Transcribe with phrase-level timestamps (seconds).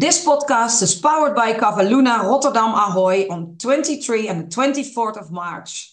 [0.00, 5.92] This podcast is powered by Cavalluna Rotterdam Ahoy on 23 and 24th of March.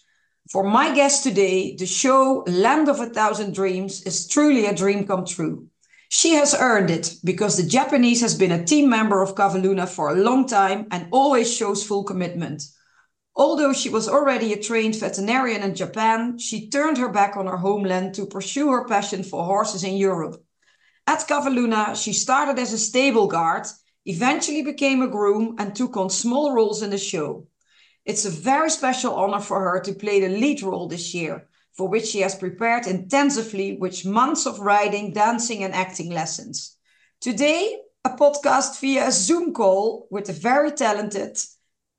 [0.51, 5.07] For my guest today, the show Land of a Thousand Dreams is truly a dream
[5.07, 5.69] come true.
[6.09, 10.09] She has earned it because the Japanese has been a team member of Cavalluna for
[10.09, 12.61] a long time and always shows full commitment.
[13.35, 17.57] Although she was already a trained veterinarian in Japan, she turned her back on her
[17.57, 20.45] homeland to pursue her passion for horses in Europe.
[21.07, 23.65] At Cavalluna, she started as a stable guard,
[24.05, 27.47] eventually became a groom, and took on small roles in the show.
[28.05, 31.87] It's a very special honor for her to play the lead role this year, for
[31.87, 36.77] which she has prepared intensively with months of riding, dancing, and acting lessons.
[37.19, 41.37] Today, a podcast via a Zoom call with the very talented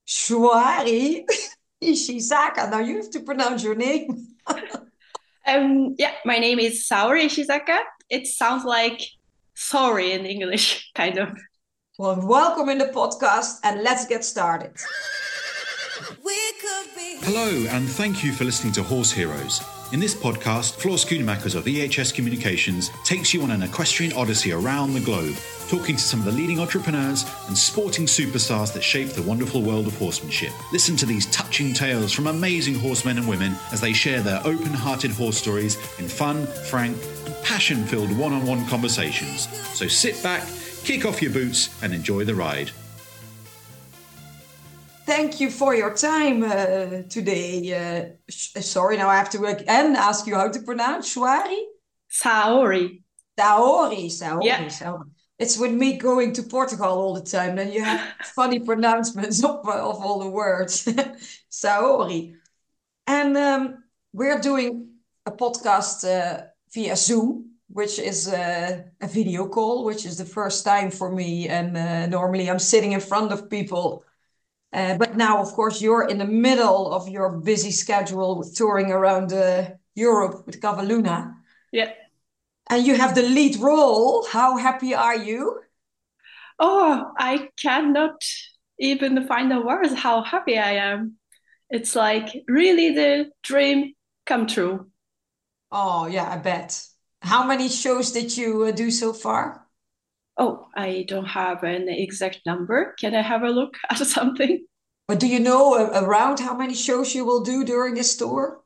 [0.07, 1.25] Shuari
[1.83, 2.71] Ishizaka.
[2.71, 4.29] Now you have to pronounce your name.
[5.47, 7.79] um, yeah, my name is Saori Ishizaka.
[8.09, 9.01] It sounds like
[9.55, 11.37] sorry in English, kind of.
[11.99, 14.73] Well, welcome in the podcast and let's get started.
[17.25, 19.63] Hello, and thank you for listening to Horse Heroes.
[19.95, 24.93] In this podcast, Floor Schoonmakers of EHS Communications takes you on an equestrian odyssey around
[24.93, 25.37] the globe,
[25.69, 29.87] talking to some of the leading entrepreneurs and sporting superstars that shape the wonderful world
[29.87, 30.53] of horsemanship.
[30.75, 34.75] Listen to these touching tales from amazing horsemen and women as they share their open
[34.75, 39.49] hearted horse stories in fun, frank, and passion filled one on one conversations.
[39.75, 40.47] So sit back,
[40.87, 42.71] kick off your boots, and enjoy the ride.
[45.05, 47.55] Thank you for your time uh, today.
[47.75, 51.61] Uh, sh- sorry, now I have to again ask you how to pronounce Shuari?
[52.11, 53.03] Saori.
[53.39, 54.65] Saori, Saori, Yeah.
[54.67, 55.11] Saori.
[55.39, 57.57] It's with me going to Portugal all the time.
[57.57, 58.01] Then you have
[58.35, 60.85] funny pronouncements of, of all the words.
[61.51, 62.35] Saori.
[63.07, 64.89] And um, we're doing
[65.27, 67.46] a podcast uh, via Zoom,
[67.77, 71.47] which is uh, a video call, which is the first time for me.
[71.47, 74.03] And uh, normally I'm sitting in front of people.
[74.73, 78.91] Uh, but now, of course, you're in the middle of your busy schedule with touring
[78.91, 81.35] around uh, Europe with Cavalluna.
[81.71, 81.93] Yeah.
[82.71, 84.25] And you have the lead role.
[84.25, 85.61] How happy are you?
[86.59, 88.25] Oh, I cannot
[88.79, 91.19] even find the words how happy I am.
[91.69, 93.93] It's like really the dream
[94.25, 94.91] come true.
[95.71, 96.96] Oh, yeah, I bet.
[97.23, 99.67] How many shows did you uh, do so far?
[100.39, 102.95] Oh, I don't have an exact number.
[102.99, 104.65] Can I have a look at something?
[105.09, 108.61] But do you know uh, around how many shows you will do during this tour?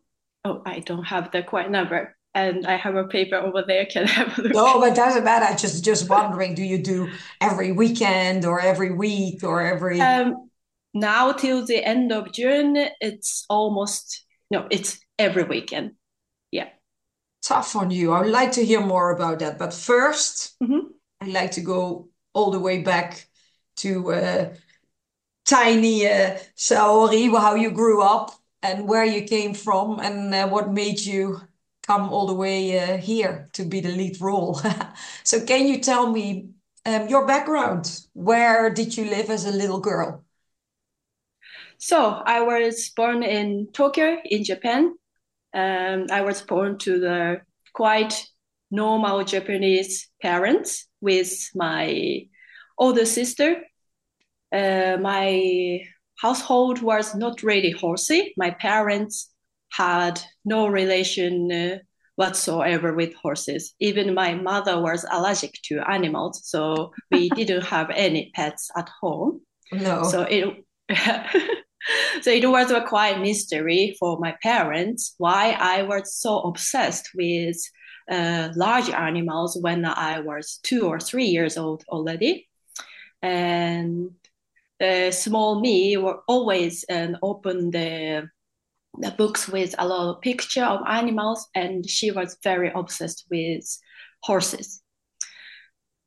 [0.45, 2.17] Oh, I don't have the quite number.
[2.33, 3.87] And I have a paper over there.
[3.87, 4.53] Can I have a look?
[4.55, 5.47] No, but doesn't matter.
[5.47, 10.01] I just just wondering, do you do every weekend or every week or every?
[10.01, 10.49] Um,
[10.95, 15.93] now till the end of June, it's almost no, it's every weekend.
[17.43, 18.13] Tough on you.
[18.13, 19.59] I would like to hear more about that.
[19.59, 20.95] But first, Mhm.
[21.21, 23.27] I'd like to go all the way back
[23.77, 24.55] to uh,
[25.45, 30.73] tiny uh, Saori, how you grew up and where you came from and uh, what
[30.73, 31.41] made you
[31.83, 34.61] come all the way uh, here to be the lead role.
[35.25, 36.51] So can you tell me
[36.87, 38.07] um, your background?
[38.15, 40.25] Where did you live as a little girl?
[41.79, 44.95] So I was born in Tokyo, in Japan.
[45.53, 47.41] Um, I was born to the
[47.75, 48.27] quite
[48.71, 52.27] normal Japanese parents with my
[52.79, 53.63] older sister.
[54.53, 55.81] Uh, my
[56.21, 58.35] household was not really horsey.
[58.37, 59.31] My parents
[59.73, 61.79] had no relation uh,
[62.17, 63.75] whatsoever with horses.
[63.81, 69.41] Even my mother was allergic to animals, so we didn't have any pets at home.
[69.73, 70.03] No.
[70.05, 70.65] So it
[72.23, 77.57] so it was a quite mystery for my parents why I was so obsessed with
[78.11, 82.49] uh, large animals when I was two or three years old already.
[83.23, 84.11] And
[84.79, 88.29] the small me were always um, open the
[88.99, 93.65] the books with a lot of picture of animals, and she was very obsessed with
[94.23, 94.83] horses.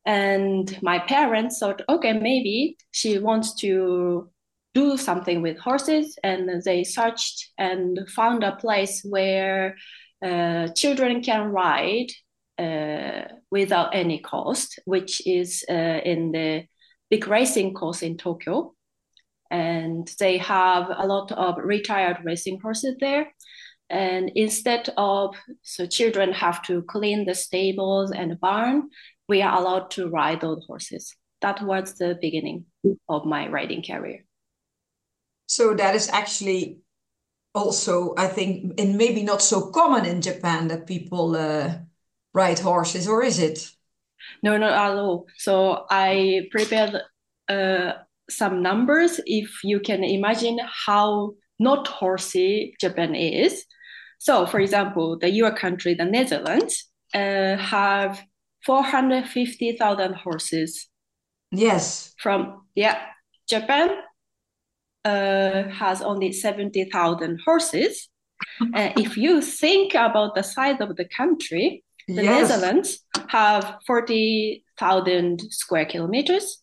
[0.06, 4.30] And my parents thought, okay, maybe she wants to
[4.74, 6.18] do something with horses.
[6.24, 9.75] And they searched and found a place where
[10.24, 12.12] uh, children can ride
[12.58, 16.66] uh, without any cost, which is uh, in the
[17.10, 18.74] big racing course in Tokyo.
[19.52, 23.31] And they have a lot of retired racing horses there.
[23.90, 28.90] And instead of so children have to clean the stables and barn,
[29.30, 31.16] we are allowed to ride those horses.
[31.42, 32.66] That was the beginning
[33.08, 34.25] of my riding career.
[35.53, 36.79] So that is actually
[37.53, 41.75] also, I think, and maybe not so common in Japan that people uh,
[42.33, 43.69] ride horses, or is it?
[44.41, 45.27] No, not at all.
[45.38, 47.00] So I prepared
[47.47, 47.91] uh,
[48.31, 50.57] some numbers if you can imagine
[50.88, 53.63] how not horsey Japan is.
[54.17, 58.19] So, for example, the your country, the Netherlands, uh, have
[58.65, 60.89] 450,000 horses.
[61.51, 62.15] Yes.
[62.17, 62.97] From, yeah,
[63.47, 63.89] Japan
[65.05, 68.09] uh, has only 70,000 horses.
[68.73, 72.50] uh, if you think about the size of the country, the yes.
[72.50, 76.59] Netherlands have 40,000 square kilometers.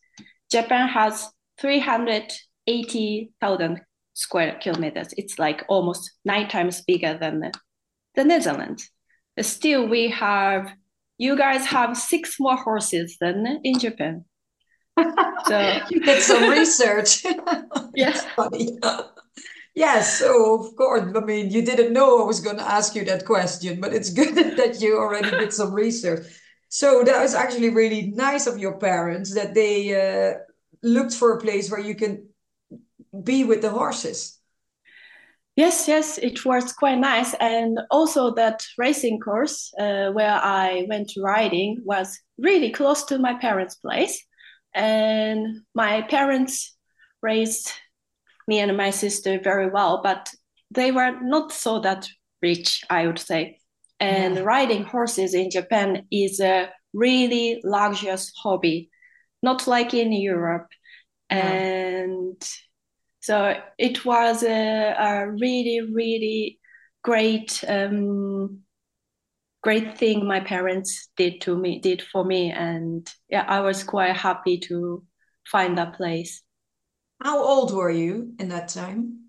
[0.50, 1.28] Japan has
[1.60, 3.80] 380,000
[4.14, 5.14] square kilometers.
[5.16, 7.52] It's like almost nine times bigger than the,
[8.14, 8.90] the Netherlands.
[9.40, 10.70] Still, we have,
[11.16, 14.24] you guys have six more horses than in Japan.
[15.46, 17.24] So you did some research.
[17.94, 18.26] yes.
[19.74, 21.02] Yes, so of course.
[21.14, 24.10] I mean, you didn't know I was going to ask you that question, but it's
[24.20, 26.26] good that you already did some research.
[26.68, 30.38] So that was actually really nice of your parents that they uh,
[30.82, 32.28] looked for a place where you can
[33.24, 34.38] be with the horses.
[35.56, 37.34] Yes, yes, it was quite nice.
[37.40, 43.34] And also, that racing course uh, where I went riding was really close to my
[43.34, 44.24] parents' place.
[44.74, 46.76] And my parents
[47.22, 47.72] raised
[48.46, 50.32] me and my sister very well, but
[50.70, 52.08] they were not so that
[52.42, 53.58] rich, I would say.
[53.98, 54.42] And yeah.
[54.42, 58.90] riding horses in Japan is a really luxurious hobby,
[59.42, 60.68] not like in Europe.
[61.30, 61.36] Yeah.
[61.36, 62.42] And
[63.20, 66.58] so it was a, a really, really
[67.02, 68.60] great, um,
[69.62, 74.16] great thing my parents did to me, did for me, and yeah, I was quite
[74.16, 75.04] happy to
[75.46, 76.42] find that place.
[77.22, 79.26] How old were you in that time?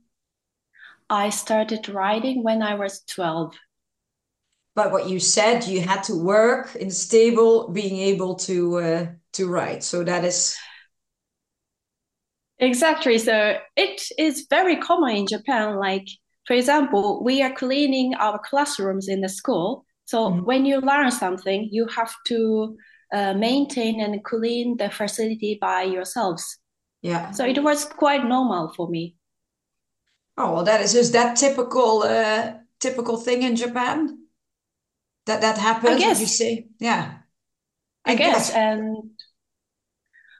[1.09, 3.53] I started riding when I was twelve.
[4.73, 9.47] But what you said, you had to work in stable, being able to uh, to
[9.49, 9.83] ride.
[9.83, 10.57] So that is
[12.59, 13.17] Exactly.
[13.17, 15.77] So it is very common in Japan.
[15.77, 16.05] Like,
[16.45, 19.83] for example, we are cleaning our classrooms in the school.
[20.11, 20.43] So mm-hmm.
[20.43, 22.75] when you learn something, you have to
[23.13, 26.59] uh, maintain and clean the facility by yourselves.
[27.01, 27.31] Yeah.
[27.31, 29.15] So it was quite normal for me.
[30.37, 34.27] Oh well, that is is that typical uh, typical thing in Japan.
[35.27, 35.95] That that happens.
[35.95, 36.19] I guess.
[36.19, 37.19] You say, yeah.
[38.03, 38.49] I, I guess.
[38.49, 39.11] guess, and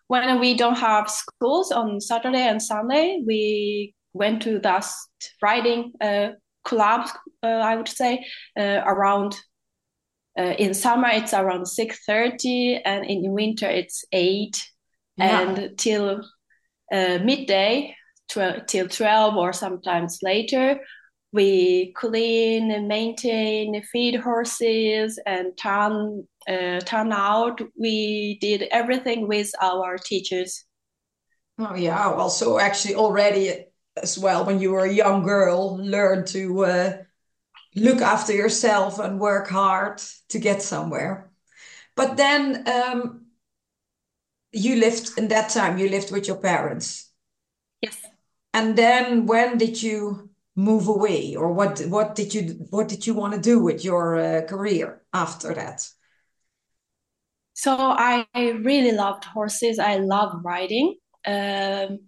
[0.08, 4.86] when we don't have schools on Saturday and Sunday, we went to that
[5.42, 6.32] riding uh,
[6.66, 7.08] club,
[7.42, 8.26] uh, I would say,
[8.60, 9.40] uh, around.
[10.38, 14.58] Uh, in summer, it's around six thirty, and in winter, it's eight,
[15.18, 15.42] yeah.
[15.42, 16.24] and till
[16.92, 17.96] uh, midday,
[18.30, 20.80] tw- till twelve, or sometimes later,
[21.34, 27.62] we clean and maintain, feed horses, and turn uh, turn out.
[27.78, 30.64] We did everything with our teachers.
[31.60, 33.66] Oh yeah, well, so actually already
[34.02, 36.98] as well when you were a young girl, learn to uh,
[37.76, 41.32] look after yourself and work hard to get somewhere.
[41.96, 43.26] But then um,
[44.52, 45.78] you lived in that time.
[45.78, 47.10] You lived with your parents.
[47.82, 47.98] Yes.
[48.54, 53.14] And then when did you move away or what what did you what did you
[53.14, 55.88] want to do with your uh, career after that
[57.54, 60.96] so i really loved horses i love riding
[61.26, 62.00] um,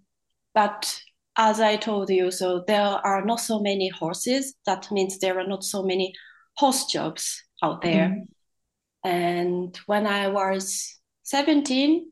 [0.52, 1.00] but
[1.36, 4.54] as i told you so there are not so many horses.
[4.66, 6.14] That means there are not so many
[6.56, 8.08] horse jobs out there.
[8.08, 9.08] Mm-hmm.
[9.08, 12.10] and when i was 17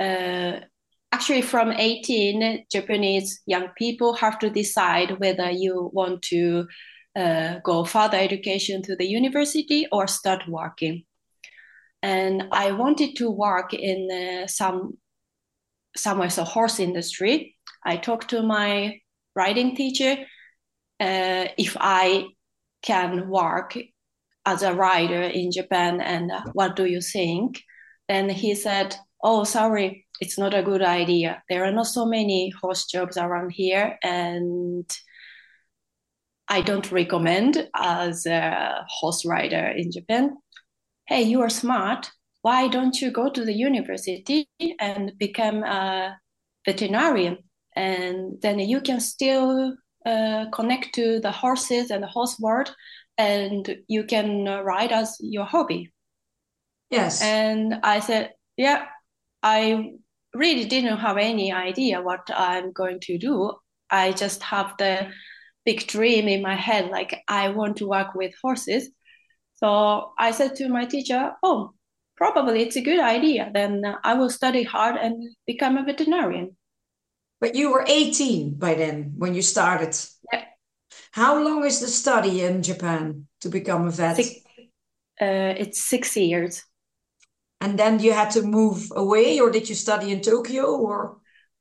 [0.00, 0.60] uh,
[1.12, 6.66] actually from 18 japanese young people have to decide whether you want to
[7.16, 11.04] uh, go further education to the university or start working.
[12.02, 14.98] And i wanted to work in uh, some
[15.96, 17.53] somewhere so horse industry
[17.84, 18.98] i talked to my
[19.36, 20.16] riding teacher
[21.00, 22.24] uh, if i
[22.82, 23.76] can work
[24.46, 27.62] as a rider in japan and what do you think
[28.08, 31.42] and he said oh sorry it's not a good idea.
[31.48, 34.88] There are not so many horse jobs around here, and
[36.48, 40.36] I don't recommend as a horse rider in Japan.
[41.06, 42.10] Hey, you are smart.
[42.42, 44.48] Why don't you go to the university
[44.78, 46.18] and become a
[46.64, 47.38] veterinarian?
[47.76, 49.76] And then you can still
[50.06, 52.74] uh, connect to the horses and the horse world,
[53.18, 55.92] and you can ride as your hobby.
[56.90, 57.22] Yes.
[57.22, 58.86] And I said, yeah,
[59.42, 59.92] I
[60.34, 63.52] really didn't have any idea what I'm going to do.
[63.90, 65.10] I just have the
[65.64, 68.90] big dream in my head, like I want to work with horses.
[69.56, 71.72] So I said to my teacher, "Oh,
[72.16, 73.50] probably it's a good idea.
[73.52, 76.56] Then uh, I will study hard and become a veterinarian.
[77.44, 79.94] But you were 18 by then when you started.
[80.32, 80.44] Yeah.
[81.12, 84.16] How long is the study in Japan to become a vet?
[84.16, 84.30] Six,
[85.20, 86.64] uh, it's six years.
[87.60, 90.64] And then you had to move away, or did you study in Tokyo?
[90.64, 91.18] Or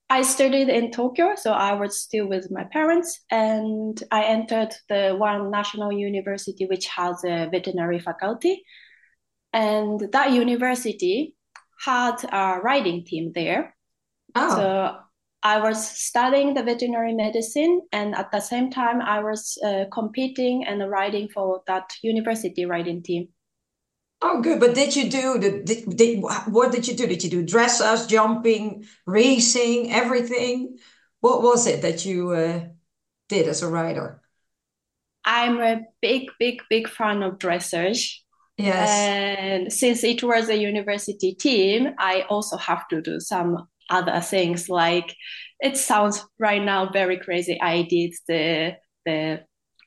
[0.10, 5.18] I studied in Tokyo, so I was still with my parents, and I entered the
[5.18, 8.64] one national university which has a veterinary faculty.
[9.52, 11.36] And that university
[11.84, 13.76] had a riding team there.
[14.34, 15.03] oh, So
[15.44, 20.66] I was studying the veterinary medicine, and at the same time, I was uh, competing
[20.66, 23.28] and riding for that university riding team.
[24.22, 24.60] oh, good.
[24.60, 27.08] But did you do the did, did what did you do?
[27.08, 30.78] Did you do dressage, jumping, racing, everything?
[31.22, 32.66] What was it that you uh,
[33.30, 34.22] did as a rider?
[35.26, 38.18] I'm a big, big, big fan of dressage.
[38.58, 38.90] Yes.
[38.90, 44.70] And since it was a university team, I also have to do some other things.
[44.70, 45.16] Like
[45.60, 47.60] it sounds right now very crazy.
[47.62, 49.42] I did the the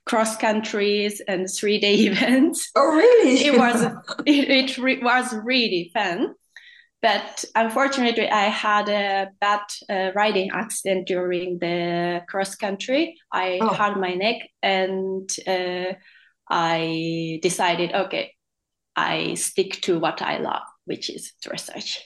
[0.07, 2.71] cross countries and three day events.
[2.76, 3.45] Oh, really?
[3.47, 3.83] It was
[4.26, 6.35] it, it re- was really fun.
[7.03, 13.15] But unfortunately, I had a bad uh, riding accident during the cross country.
[13.31, 13.69] I Oh.
[13.69, 15.93] had my neck, and uh,
[16.49, 18.33] I decided, okay,
[18.97, 21.99] I stick to what I love, which is dressage.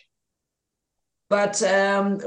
[1.30, 2.20] But um,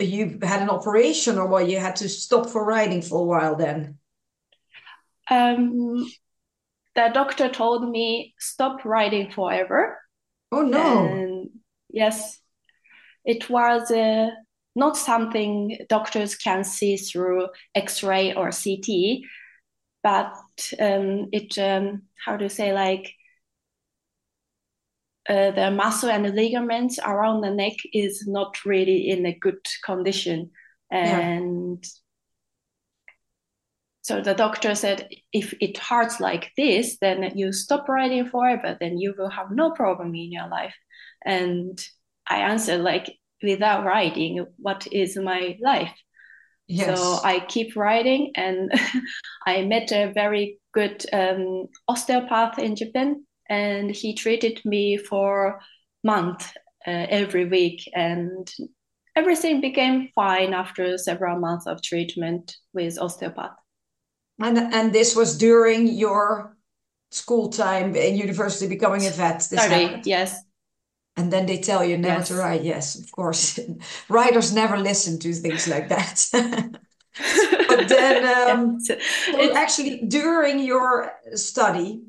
[0.00, 1.68] you had an operation, or what?
[1.68, 3.98] You had to stop for riding for a while then.
[5.28, 6.08] Um,
[6.94, 9.98] the doctor told me stop riding forever.
[10.52, 11.06] Oh no.
[11.08, 11.50] And
[11.90, 12.38] yes,
[13.24, 14.30] it was uh,
[14.76, 19.22] not something doctors can see through X-ray or CT,
[20.04, 20.32] but
[20.78, 23.12] um, it um, how to say like
[25.28, 29.64] uh, the muscle and the ligaments around the neck is not really in a good
[29.84, 30.50] condition,
[30.90, 31.18] Yeah.
[31.18, 31.84] and
[34.02, 38.98] so the doctor said if it hurts like this, then you stop riding forever, then
[38.98, 40.76] you will have no problem in your life.
[41.24, 41.76] And
[42.28, 45.92] I answered like without riding, what is my life?
[46.68, 47.00] Yes.
[47.00, 48.70] So I keep riding, and
[49.46, 55.60] I met a very good um, osteopath in Japan, and he treated me for
[56.04, 56.52] month
[56.86, 58.50] uh, every week, and
[59.14, 63.56] everything became fine after several months of treatment with osteopath.
[64.38, 66.56] And and this was during your
[67.10, 69.38] school time in university becoming a vet.
[69.50, 70.42] This Sorry, yes,
[71.16, 72.28] And then they tell you never Yes.
[72.28, 72.64] to ride.
[72.64, 73.58] Yes, of course.
[74.08, 76.28] Riders never listen to things like that.
[77.68, 78.16] But then,
[78.50, 78.90] um, Yes.
[79.28, 82.02] It's- actually, during your study,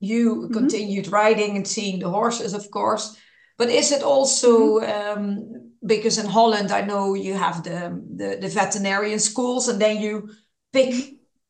[0.00, 0.52] you Mm-hmm.
[0.52, 3.16] continued riding and seeing the horses, of course.
[3.58, 5.18] But is it also Mm-hmm.
[5.18, 10.00] um, because in Holland, I know you have the, the the veterinarian schools, and then
[10.00, 10.30] you
[10.72, 10.94] pick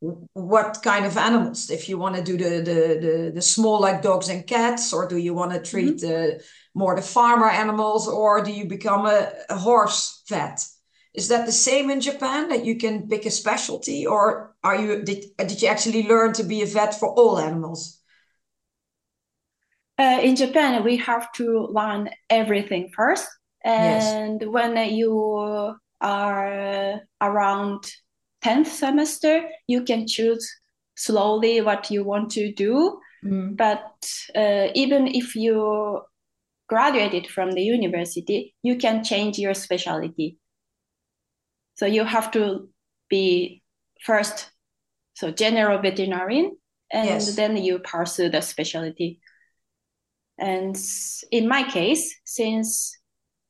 [0.03, 0.25] Mm-hmm.
[0.35, 1.71] what kind of animals.
[1.71, 5.07] If you want to do the the the, the small like dogs and cats, or
[5.09, 6.01] do you want to treat Mm-hmm.
[6.01, 6.43] the
[6.75, 10.65] more the farmer animals, or do you become a, a horse vet?
[11.15, 15.03] Is that the same in Japan that you can pick a specialty, or are you
[15.03, 18.00] did did you actually learn to be a vet for all animals?
[20.01, 23.29] Uh, in Japan, we have to learn everything first.
[23.63, 24.07] Yes.
[24.15, 27.85] And when you are around
[28.43, 30.51] 10th semester, you can choose
[30.97, 32.99] slowly what you want to do.
[33.23, 33.59] Mm.
[33.59, 33.93] But
[34.35, 36.01] uh, even if you
[36.67, 40.39] graduated from the university, you can change your specialty.
[41.75, 42.71] So you have to
[43.11, 43.63] be
[44.03, 44.51] first,
[45.13, 46.57] so general veterinarian,
[46.91, 47.37] and Yes.
[47.37, 49.21] then you pursue the specialty.
[50.41, 50.77] And
[51.31, 52.97] in my case, since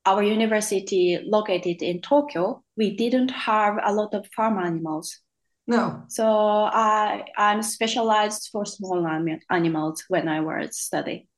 [0.05, 5.19] our university located in Tokyo, we didn't have a lot of farm animals.
[5.67, 6.03] No.
[6.09, 11.29] So I I'm specialized for small ani- animals when I was studying.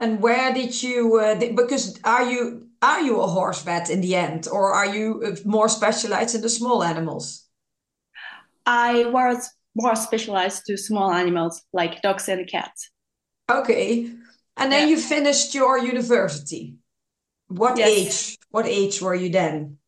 [0.00, 4.00] And where did you uh, th- because are you are you a horse vet in
[4.02, 7.48] the end, or are you uh, more specialized in the small animals?
[8.66, 12.90] I was more specialized to small animals like dogs and cats.
[13.50, 14.10] Okay.
[14.56, 14.94] And then Yeah.
[14.96, 16.74] you finished your university.
[17.48, 17.88] What Yes.
[17.90, 18.38] age?
[18.50, 19.78] What age were you then?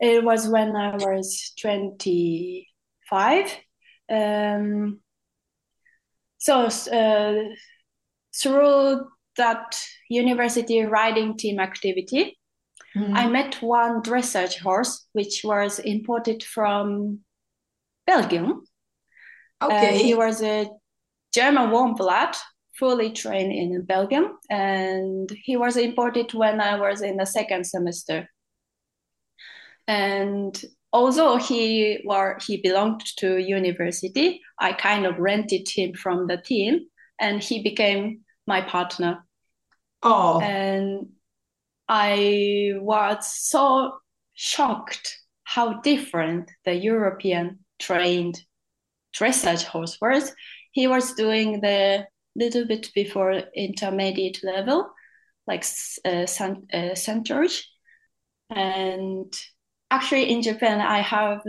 [0.00, 3.52] It was when I was 25.
[4.08, 5.00] Um,
[6.38, 7.34] so uh,
[8.40, 12.38] through that university riding team activity,
[12.94, 13.16] Mhm.
[13.16, 17.20] I met one dressage horse which was imported from
[18.06, 18.64] Belgium.
[19.60, 20.02] Uh, Okay.
[20.02, 20.68] he was a
[21.32, 22.36] German warm blood
[22.78, 28.28] fully trained in Belgium, and he was imported when I was in the second semester.
[29.86, 30.60] And
[30.92, 36.86] although he were he belonged to university, I kind of rented him from the team,
[37.20, 39.24] and he became my partner.
[40.02, 41.08] Oh, And
[41.88, 43.98] I was so
[44.34, 48.40] shocked how different the European trained
[49.16, 50.32] dressage horse was.
[50.72, 52.06] He was doing the
[52.36, 54.90] little bit before intermediate level,
[55.46, 55.64] like
[56.04, 57.48] uh, cent- uh.
[58.50, 59.32] And
[59.90, 61.42] actually, in Japan, I have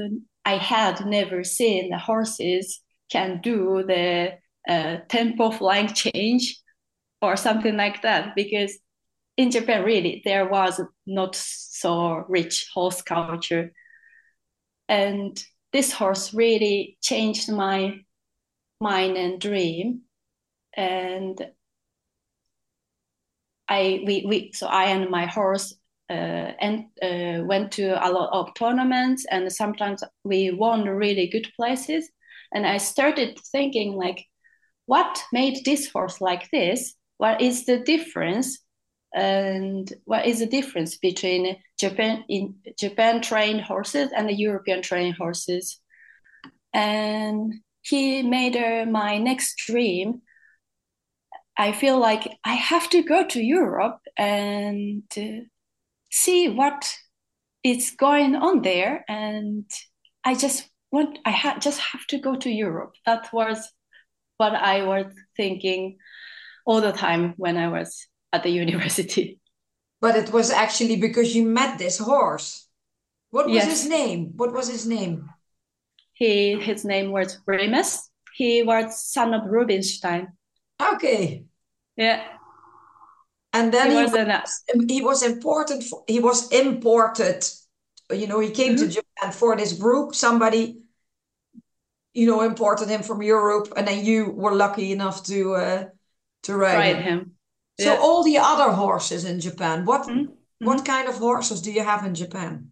[0.46, 6.58] I had never seen the horses can do the uh, tempo flying change
[7.22, 8.78] or something like that because
[9.38, 13.72] in Japan, really, there was not so rich horse culture.
[14.90, 15.42] And
[15.72, 18.00] this horse really changed my
[18.82, 20.02] mind and dream.
[20.78, 21.42] And
[23.68, 25.76] I we, we so I and my horse
[26.10, 31.52] uh, and uh, went to a lot of tournaments and sometimes we won really good
[31.58, 32.10] places.
[32.54, 34.26] And I started thinking like,
[34.86, 36.94] what made this horse like this?
[37.18, 38.60] What is the difference?
[39.14, 45.16] and what is the difference between Japan in Japan trained horses and the European trained
[45.16, 45.80] horses?
[46.74, 50.22] And he made uh, my next dream.
[51.58, 55.46] I feel like I have to go to Europe and uh,
[56.12, 56.96] see what
[57.64, 59.66] is going on there, and
[60.24, 62.94] I just want I ha- just have to go to Europe.
[63.06, 63.70] That was
[64.38, 65.98] what I was thinking
[66.66, 69.40] all the time when I was at the university.
[70.02, 72.68] but it was actually because you met this horse.
[73.32, 73.66] What was Yes.
[73.66, 74.34] his name?
[74.38, 75.30] What was his name?
[76.14, 78.10] He his name was Remus.
[78.36, 80.37] He was son of Rubinstein.
[80.80, 81.46] Okay.
[81.96, 82.24] Yeah,
[83.54, 84.14] And then he he was
[84.90, 87.46] he was important for, he was imported
[88.12, 90.82] you know he came to Japan for this group somebody
[92.14, 95.86] you know imported him from Europe and then you were lucky enough to uh
[96.44, 97.04] to ride ride him.
[97.04, 97.32] him.
[97.80, 98.00] so Yeah.
[98.00, 100.28] all the other horses in Japan what Mhm.
[100.60, 102.72] what kind of horses do you have in Japan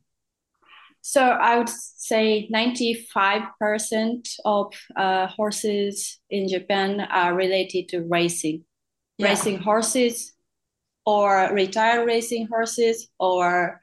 [1.07, 8.63] So I would say 95% of uh, horses in Japan are related to racing.
[9.19, 9.29] Yeah.
[9.29, 10.33] Racing horses
[11.05, 13.79] or retired racing horses or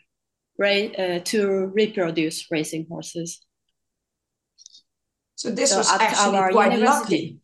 [0.61, 3.41] uh, to reproduce racing horses.
[5.37, 7.39] so this So was actually quite lucky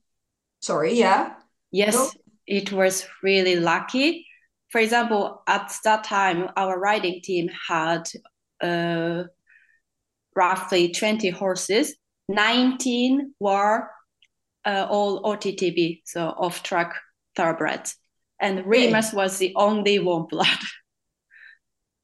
[0.61, 1.35] sorry yeah
[1.71, 2.11] Yes, No?
[2.47, 4.27] it was really lucky.
[4.71, 8.09] For example, at that time, our riding team had
[8.63, 9.25] uh,
[10.39, 11.97] roughly 20 horses.
[12.29, 13.91] 19 were
[14.65, 16.95] uh, all OTTB, so off track
[17.35, 17.97] thoroughbreds.
[18.41, 20.59] And Remus was the only warm blood.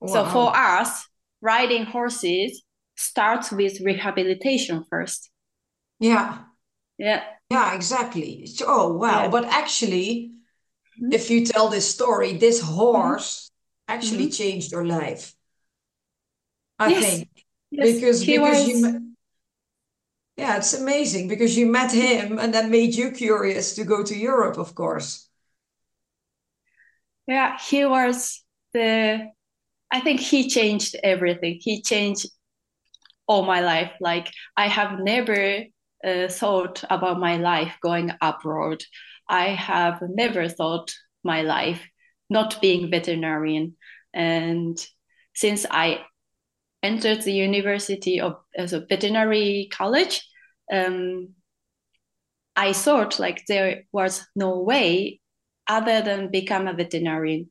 [0.07, 0.90] So for us,
[1.40, 2.62] riding horses
[2.94, 5.31] starts with rehabilitation first.
[5.99, 6.44] yeah
[6.99, 7.23] Yeah.
[7.51, 8.47] Yeah, exactly.
[8.66, 9.23] Oh, wow.
[9.23, 9.31] Yeah.
[9.31, 10.33] But actually,
[11.01, 11.14] Mhm.
[11.14, 13.51] if you tell this story, this horse
[13.88, 14.37] actually Mhm.
[14.37, 15.35] changed your life.
[16.79, 17.05] I Yes.
[17.05, 17.29] think
[17.77, 19.01] Yes, because because you met,
[20.37, 24.17] yeah, it's amazing because you met him and that made you curious to go to
[24.17, 25.29] Europe, of course.
[27.27, 29.31] Yeah, he was the,
[29.91, 31.59] I think he changed everything.
[31.61, 32.27] He changed
[33.27, 33.93] all my life.
[34.01, 35.65] Like, I have never
[36.05, 38.83] uh, thought about my life going abroad.
[39.29, 41.81] I have never thought my life
[42.29, 43.77] not being veterinarian.
[44.13, 44.79] And
[45.35, 46.05] since I
[46.85, 50.23] entered the university of as a veterinary college,
[50.73, 51.31] um,
[52.55, 55.20] I thought like there was no way
[55.66, 57.51] other than become a veterinarian.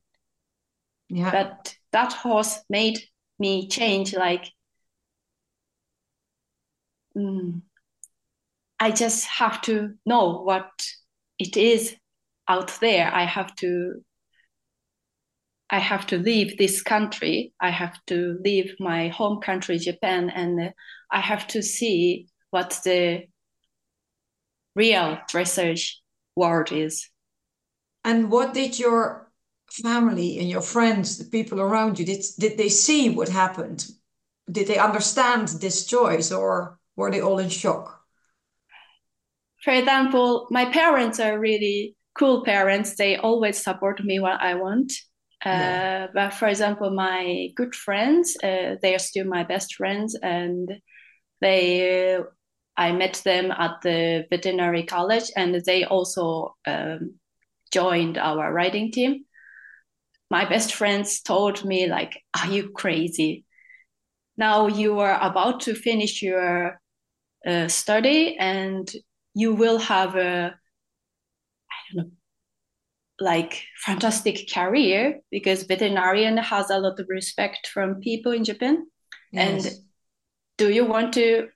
[1.10, 1.32] Yeah.
[1.32, 3.00] But that horse made
[3.40, 4.14] me change.
[4.14, 4.46] Like,
[7.18, 7.62] mm,
[8.80, 10.70] I just have to know what
[11.40, 11.96] it is
[12.48, 13.12] out there.
[13.14, 14.04] I have to.
[15.74, 17.52] I have to leave this country.
[17.60, 20.70] I have to leave my home country, Japan, and uh,
[21.10, 23.24] I have to see what the
[24.76, 25.96] real dressage
[26.36, 27.10] world is.
[28.06, 29.32] And what did your
[29.72, 33.84] family and your friends, the people around you, did did they see what happened?
[34.52, 38.04] Did they understand this choice or were they all in shock?
[39.64, 42.96] for example, my parents are really cool parents.
[42.96, 44.92] They always support me what I want.
[45.46, 46.08] Uh.
[46.14, 50.70] But for example, my good friends, uh, they are still my best friends, and
[51.42, 52.18] they,
[52.78, 57.16] I met them at the veterinary college, and they also um,
[57.72, 59.26] joined our writing team,
[60.30, 63.46] my best friends told me like, "Are you crazy?
[64.38, 66.82] Now you are about to finish your
[67.46, 68.92] uh, study and
[69.36, 70.56] you will have a
[71.72, 72.12] I don't know
[73.24, 78.86] like fantastic career because veterinarian has a lot of respect from people in Japan.
[79.32, 79.66] Yes.
[79.66, 79.76] And
[80.58, 81.48] do you want to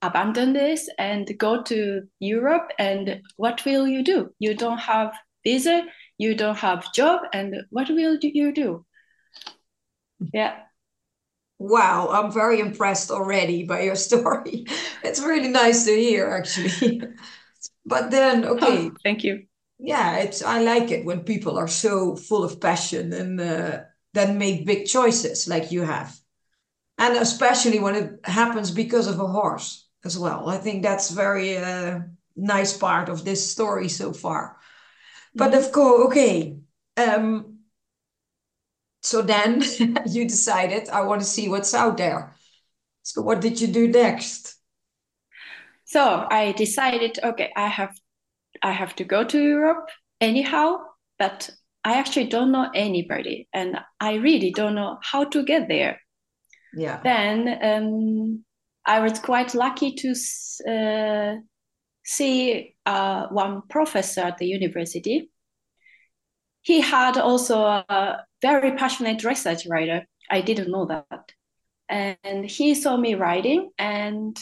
[0.00, 2.70] abandon this and go to Europe?
[2.78, 4.30] And what will you do?
[4.38, 5.12] You don't have
[5.44, 5.84] visa,
[6.18, 8.86] you don't have job, and what will you do?
[10.32, 10.56] Yeah.
[11.58, 14.66] Wow, I'm very impressed already by your story.
[15.02, 17.02] it's really nice to hear, actually.
[17.84, 18.86] but then, okay.
[18.86, 19.46] Oh, thank you
[19.82, 23.80] yeah, it's I like it when people are so full of passion and uh,
[24.14, 26.16] then make big choices like you have,
[26.98, 30.48] and especially when it happens because of a horse as well.
[30.48, 32.00] I think that's very uh,
[32.36, 34.56] nice part of this story so far.
[35.34, 35.64] But mm-hmm.
[35.64, 36.58] of course, okay.
[36.96, 37.58] Um,
[39.02, 39.64] so then
[40.06, 42.36] you decided I want to see what's out there.
[43.02, 44.54] So what did you do next?
[45.86, 47.98] So I decided, okay, I have
[48.62, 49.88] I have to go to Europe
[50.20, 50.78] anyhow,
[51.18, 51.50] but
[51.84, 56.00] I actually don't know anybody and I really don't know how to get there.
[56.74, 57.00] Yeah.
[57.02, 58.44] Then um,
[58.86, 60.10] I was quite lucky to
[60.70, 61.36] uh,
[62.04, 65.30] see uh, one professor at the university.
[66.62, 70.06] He had also a very passionate research writer.
[70.30, 71.32] I didn't know that.
[71.88, 74.38] And he saw me writing and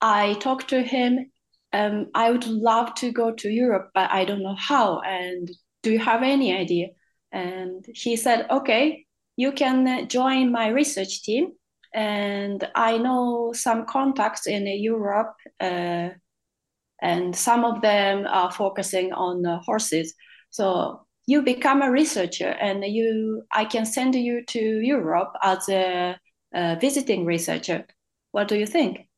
[0.00, 1.31] I talked to him
[1.72, 5.00] um, I would love to go to Europe, but I don't know how.
[5.00, 5.50] And
[5.82, 6.88] do you have any idea?
[7.32, 9.06] And he said, okay,
[9.36, 11.52] you can join my research team.
[11.94, 16.10] And I know some contacts in Europe, uh,
[17.02, 20.14] and some of them are focusing on uh, horses.
[20.50, 26.16] So you become a researcher, and you, I can send you to Europe as a,
[26.54, 27.86] a visiting researcher.
[28.30, 29.08] What do you think?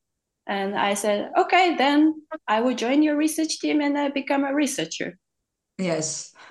[0.46, 4.54] And I said, okay, then I will join your research team and I become a
[4.54, 5.18] researcher.
[5.78, 6.32] Yes.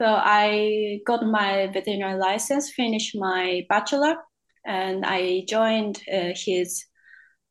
[0.00, 4.16] so I got my veterinary license, finished my bachelor,
[4.64, 6.84] and I joined uh, his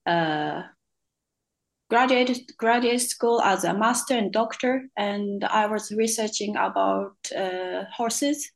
[0.06, 0.62] uh,
[1.90, 8.50] graduate graduate school as a master and doctor, and I was researching about uh, horses.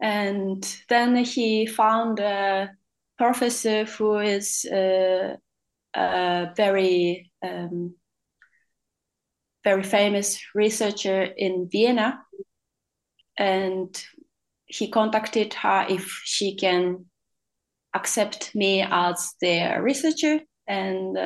[0.00, 2.20] And then he found
[3.18, 5.36] professor who is uh,
[5.94, 7.94] a very um,
[9.64, 12.20] very famous researcher in Vienna,
[13.36, 14.04] and
[14.66, 17.06] he contacted her if she can
[17.94, 21.18] accept me as their researcher, and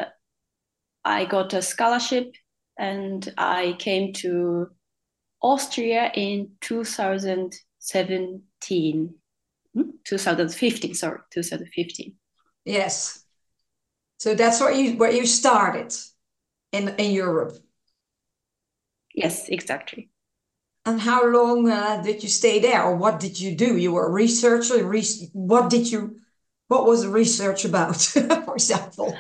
[1.05, 2.35] I got a scholarship,
[2.79, 4.71] and I came to
[5.43, 9.15] Austria in 2017.
[10.05, 12.15] 2015, sorry, 2015.
[12.65, 13.25] Yes.
[14.19, 15.95] So that's where you where you started
[16.73, 17.57] in in Europe.
[19.15, 20.11] Yes, exactly.
[20.85, 23.77] And how long uh, did you stay there, or what did you do?
[23.77, 24.85] You were a researcher.
[24.85, 25.03] Re
[25.33, 26.17] what did you?
[26.69, 27.97] What was the research about,
[28.45, 29.17] for example?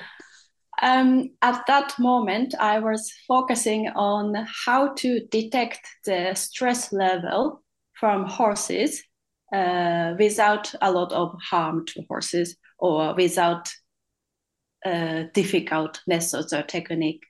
[0.82, 8.24] Um, at that moment, I was focusing on how to detect the stress level from
[8.24, 9.02] horses
[9.52, 13.68] uh, without a lot of harm to horses or without
[14.84, 17.24] uh, difficult methods or technique.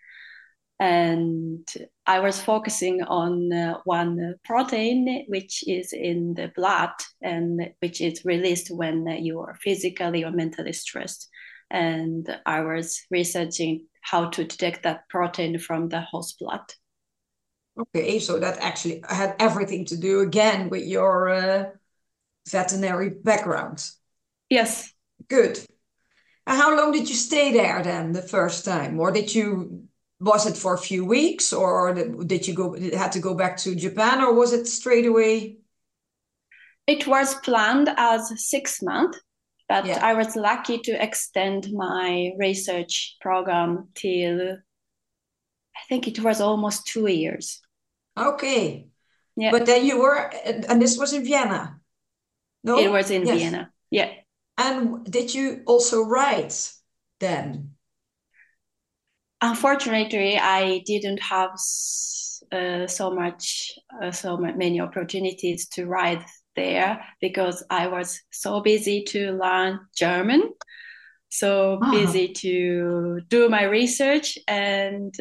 [0.79, 1.69] And
[2.07, 8.25] I was focusing on uh, one protein which is in the blood and which is
[8.25, 11.29] released when you are physically or mentally stressed.
[11.71, 16.73] And I was researching how to detect that protein from the horse blood.
[17.79, 21.65] Okay, so that actually had everything to do again with your uh,
[22.49, 23.89] veterinary background.
[24.49, 24.93] Yes.
[25.29, 25.59] Good.
[26.47, 28.99] And how long did you stay there then the first time?
[28.99, 29.85] Or did you
[30.21, 33.75] was it for a few weeks or did you go had to go back to
[33.75, 35.57] Japan or was it straight away?
[36.87, 39.19] It was planned as six months,
[39.69, 40.05] but yeah.
[40.05, 44.59] I was lucky to extend my research program till
[45.77, 47.63] I think it was almost two years.
[48.19, 48.89] Okay.
[49.37, 49.53] Yeah.
[49.53, 51.80] But then you were, and this was in Vienna.
[52.63, 52.79] No?
[52.79, 53.39] It was in yes.
[53.39, 53.73] Vienna.
[53.91, 54.11] Yeah.
[54.59, 56.73] And did you also write
[57.19, 57.71] then?
[59.41, 61.53] Unfortunately, I didn't have
[62.53, 66.23] uh, so much, uh, so many opportunities to write
[66.57, 70.53] there because I was so busy to learn German,
[71.31, 71.91] so oh.
[71.91, 75.15] busy to do my research, and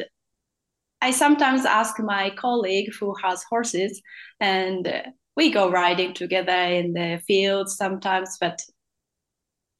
[1.00, 4.02] I sometimes ask my colleague who has horses,
[4.38, 4.86] and
[5.36, 8.36] we go riding together in the fields sometimes.
[8.40, 8.62] But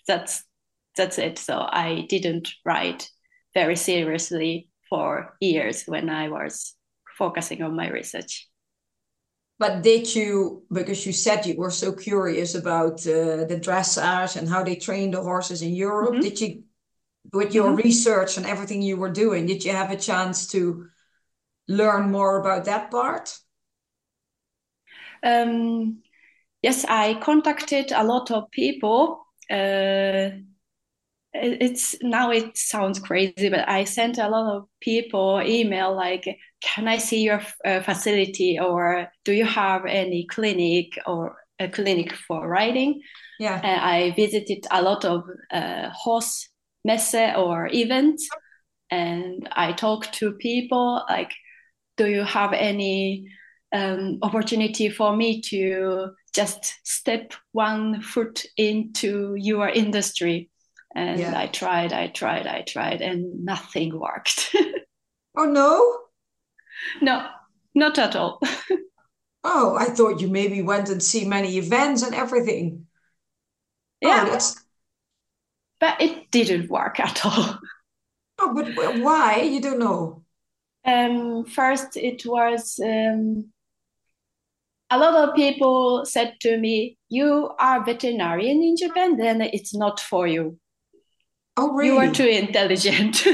[0.06, 0.44] that's
[0.96, 1.38] that's it.
[1.38, 3.04] So I didn't ride
[3.54, 6.74] very seriously for years when I was
[7.16, 8.48] focusing on my research.
[9.58, 14.48] But did you, because you said you were so curious about uh, the dressage and
[14.48, 16.22] how they train the horses in Europe, mm-hmm.
[16.22, 16.62] did you,
[17.34, 17.82] with your mm-hmm.
[17.86, 20.86] research and everything you were doing, did you have a chance to
[21.68, 23.36] learn more about that part?
[25.22, 26.02] Um,
[26.62, 29.24] yes, I contacted a lot of people.
[29.50, 30.30] Uh,
[31.32, 36.26] it's now it sounds crazy but i sent a lot of people email like
[36.60, 38.58] can i see your uh, facility?
[38.60, 43.00] Or do you have any clinic or a clinic for riding
[43.38, 43.60] yeah.
[43.62, 46.48] And i visited a lot of uh, horse
[46.84, 48.28] messe or events
[48.90, 51.30] and i talked to people like
[51.96, 53.26] do you have any
[53.72, 60.50] um, opportunity for me to just step one foot into your industry
[60.94, 61.38] and yeah.
[61.38, 64.54] I tried, I tried, I tried, and nothing worked.
[65.36, 65.98] oh no?
[67.00, 67.28] No,
[67.74, 68.40] not at all.
[69.44, 72.86] oh, I thought you maybe went and see many events and everything.
[74.00, 74.50] Yeah, oh,
[75.78, 77.58] but it didn't work at all.
[78.38, 79.42] Oh, but why?
[79.42, 80.24] You don't know.
[80.84, 83.52] Um, first, it was um,
[84.90, 90.00] a lot of people said to me, "You are veterinarian in Japan, then it's not
[90.00, 90.58] for you."
[91.56, 91.88] Oh, really?
[91.88, 93.26] You are too intelligent.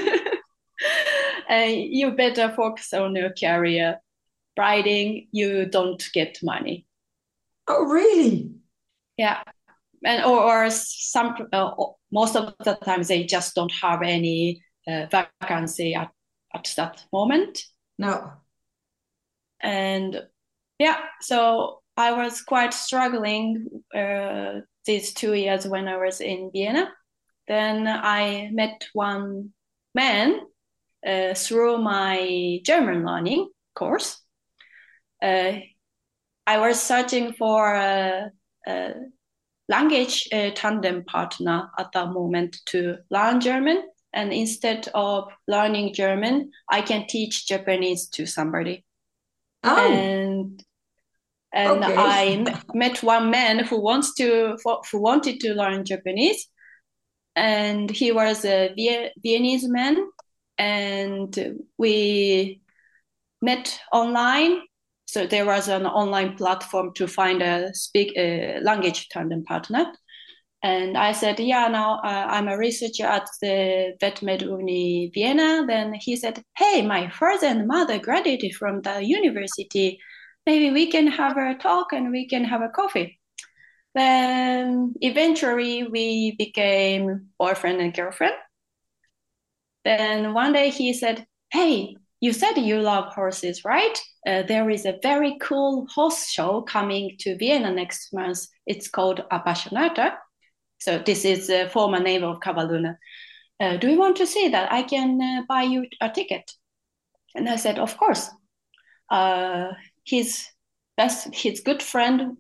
[1.48, 4.00] and you better focus on your career.
[4.58, 6.86] Riding, you don't get money.
[7.68, 8.50] Oh, really?
[9.16, 9.42] Yeah.
[10.04, 11.72] And or, or some uh,
[12.10, 16.10] most of the times they just don't have any uh, vacancy at,
[16.54, 17.60] at that moment.
[17.98, 18.32] No.
[19.60, 20.22] And
[20.78, 26.90] yeah, so I was quite struggling uh, these two years when I was in Vienna
[27.48, 29.52] then I met one
[29.94, 30.40] man
[31.06, 34.20] uh, through my German learning course.
[35.22, 35.60] Uh,
[36.46, 38.30] I was searching for a,
[38.66, 38.94] a
[39.68, 43.82] language uh, tandem partner at that moment to learn German.
[44.12, 48.84] And instead of learning German, I can teach Japanese to somebody.
[49.64, 49.92] Oh.
[49.92, 50.62] And
[51.52, 51.94] and okay.
[51.96, 54.58] I met one man who wants to
[54.90, 56.48] who wanted to learn Japanese,
[57.34, 58.74] and he was a
[59.22, 59.96] Viennese man,
[60.58, 62.60] and we
[63.40, 64.60] met online.
[65.06, 69.86] So there was an online platform to find a speak a language tandem partner.
[70.66, 75.64] And I said, yeah, now uh, I'm a researcher at the VetMed Uni Vienna.
[75.64, 80.00] Then he said, hey, my father and mother graduated from the university.
[80.44, 83.20] Maybe we can have a talk and we can have a coffee.
[83.94, 88.34] Then eventually we became boyfriend and girlfriend.
[89.84, 93.96] Then one day he said, Hey, you said you love horses, right?
[94.26, 98.40] Uh, there is a very cool horse show coming to Vienna next month.
[98.66, 100.16] It's called Appassionata.
[100.78, 102.96] So this is the former name of Cavalluna.
[103.58, 104.72] Uh, do you want to see that?
[104.72, 106.52] I can uh, buy you a ticket.
[107.34, 108.30] And I said, of course.
[109.10, 109.72] Uh,
[110.04, 110.46] his
[110.96, 112.38] best, his good friend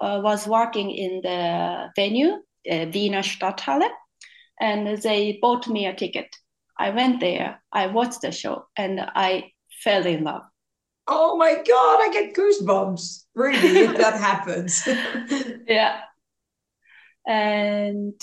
[0.00, 2.32] uh, was working in the venue,
[2.70, 3.88] uh, Wiener Stadthalle,
[4.60, 6.34] and they bought me a ticket.
[6.78, 10.42] I went there, I watched the show, and I fell in love.
[11.06, 13.24] Oh my God, I get goosebumps.
[13.34, 14.86] Really, if that happens.
[15.66, 16.00] yeah.
[17.26, 18.20] And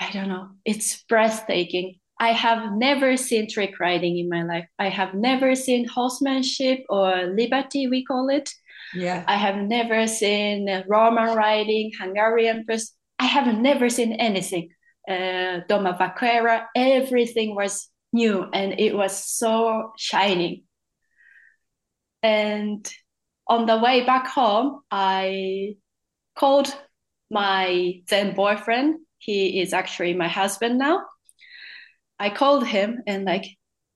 [0.00, 0.50] I don't know.
[0.64, 1.96] It's breathtaking.
[2.20, 4.66] I have never seen trick riding in my life.
[4.78, 8.50] I have never seen horsemanship or liberty, we call it.
[8.94, 9.24] Yeah.
[9.26, 12.92] I have never seen Roman riding, Hungarian press.
[13.18, 14.70] I have never seen anything.
[15.08, 20.64] Uh, Doma Vaquera, everything was new and it was so shining.
[22.22, 22.88] And
[23.46, 25.76] on the way back home, I
[26.36, 26.74] called
[27.30, 28.96] my then boyfriend.
[29.18, 31.04] He is actually my husband now.
[32.18, 33.44] I called him and like,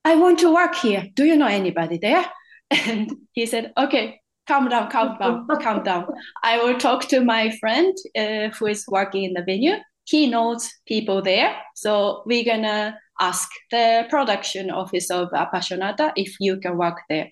[0.04, 1.08] I want to work here.
[1.14, 2.24] Do you know anybody there?
[2.70, 6.06] And he said, okay, calm down, calm down, calm down.
[6.42, 9.76] I will talk to my friend uh, who is working in the venue.
[10.04, 11.54] He knows people there.
[11.74, 17.28] So we're going to ask the production office of Appassionata if you can work there.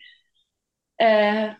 [1.01, 1.55] Uh,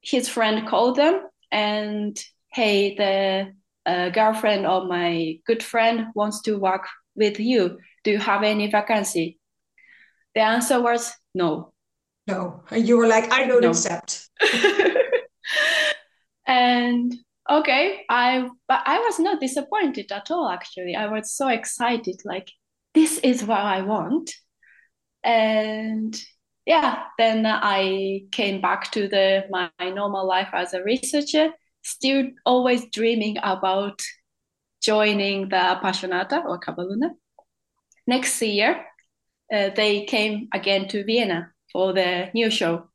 [0.00, 1.20] his friend called them
[1.50, 2.16] and,
[2.52, 3.52] hey, the
[3.86, 7.78] uh, girlfriend or my good friend wants to work with you.
[8.04, 9.38] Do you have any vacancy?
[10.34, 11.72] The answer was no.
[12.26, 12.62] No.
[12.70, 13.70] And you were like, I don't no.
[13.70, 14.28] accept.
[16.46, 17.14] and
[17.50, 20.94] okay, I but I was not disappointed at all actually.
[20.94, 22.48] I was so excited, like
[22.94, 24.30] this is what I want.
[25.24, 26.18] And
[26.66, 31.50] yeah, then I came back to the my normal life as a researcher,
[31.82, 34.00] still always dreaming about
[34.82, 37.10] joining the Appassionata or Cavalluna.
[38.06, 38.84] Next year,
[39.52, 42.88] uh, they came again to Vienna for the new show.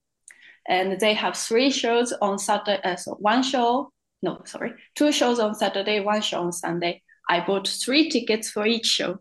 [0.67, 5.39] And they have three shows on Saturday, uh, so one show, no, sorry, two shows
[5.39, 7.01] on Saturday, one show on Sunday.
[7.29, 9.19] I bought three tickets for each show.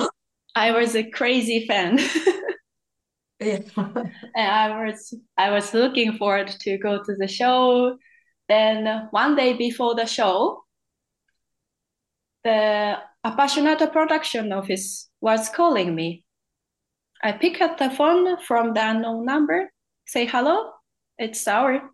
[0.56, 1.98] I was a crazy fan.
[3.40, 3.60] yeah.
[3.76, 4.02] and
[4.36, 7.96] I was I was looking forward to go to the show.
[8.48, 10.64] Then one day before the show,
[12.44, 16.24] the Appassionata production office was calling me
[17.22, 19.72] I pick up the phone from the unknown number,
[20.06, 20.70] say hello,
[21.18, 21.90] it's our.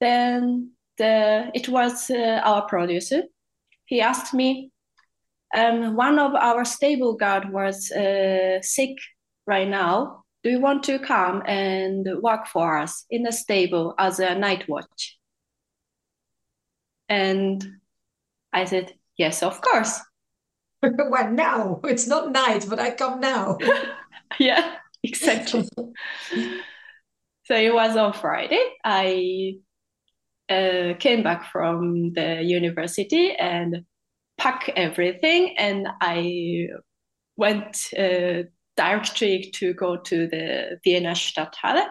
[0.00, 3.22] Then the it was uh, our producer.
[3.84, 4.72] He asked me,
[5.56, 8.96] um, one of our stable guard was uh, sick
[9.46, 10.24] right now.
[10.42, 14.68] Do you want to come and work for us in the stable as a night
[14.68, 15.15] watch?
[17.08, 17.64] And
[18.52, 20.00] I said, yes, of course.
[20.82, 23.58] well, now it's not night, but I come now.
[24.38, 25.68] yeah, exactly.
[27.44, 28.62] so it was on Friday.
[28.84, 29.54] I
[30.48, 33.84] uh, came back from the university and
[34.38, 36.68] packed everything, and I
[37.36, 38.44] went uh,
[38.76, 41.88] directly to go to the Vienna Stadthalle.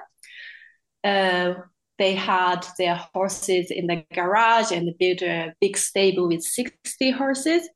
[1.04, 1.56] Uh,
[1.98, 7.68] they had their horses in the garage and built a big stable with 60 horses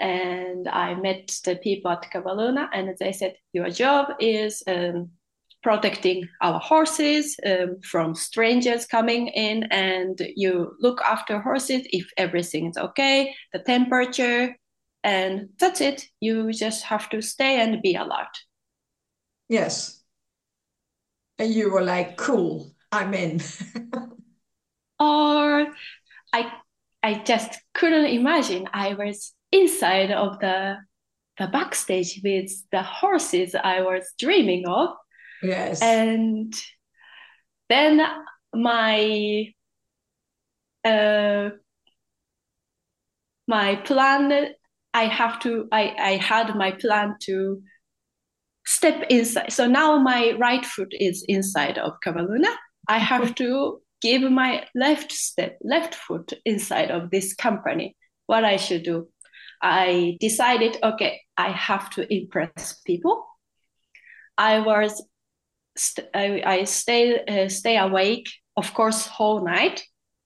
[0.00, 5.10] and I met the people at Cavalluna, and they said, Your job is um,
[5.62, 12.70] protecting our horses um, from strangers coming in, and you look after horses if everything
[12.70, 14.56] is okay, the temperature,
[15.04, 16.06] and that's it.
[16.18, 18.34] You just have to stay and be alert.
[19.50, 20.02] Yes.
[21.38, 23.40] And you were like, Cool, I'm in.
[24.98, 25.66] or
[26.32, 26.52] I
[27.02, 28.68] I just couldn't imagine.
[28.72, 30.76] I was inside of the
[31.38, 34.90] the backstage with the horses I was dreaming of.
[35.42, 35.80] Yes.
[35.80, 36.54] And
[37.68, 38.06] then
[38.52, 39.46] my
[40.84, 41.50] uh,
[43.46, 44.54] my plan
[44.92, 47.62] I have to I, I had my plan to
[48.66, 49.52] step inside.
[49.52, 52.54] So now my right foot is inside of Cavalluna.
[52.90, 57.96] I have to give my left step, left foot inside of this company.
[58.26, 59.08] What I should do.
[59.62, 63.24] I decided, okay, I have to impress people.
[64.36, 65.04] I was,
[65.76, 69.84] st- I, I stay uh, stay awake, of course, whole night,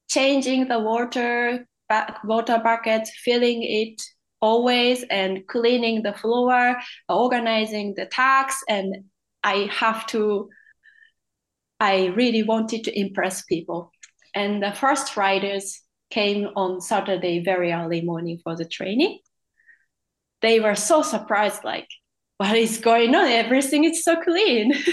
[0.08, 4.00] changing the water ba- water bucket, filling it
[4.40, 6.76] always, and cleaning the floor,
[7.10, 9.04] organizing the tags, and
[9.42, 10.48] I have to.
[11.80, 13.92] I really wanted to impress people,
[14.34, 19.18] and the first riders came on Saturday very early morning for the training
[20.44, 21.88] they were so surprised, like,
[22.36, 23.28] what is going on?
[23.28, 24.74] Everything is so clean.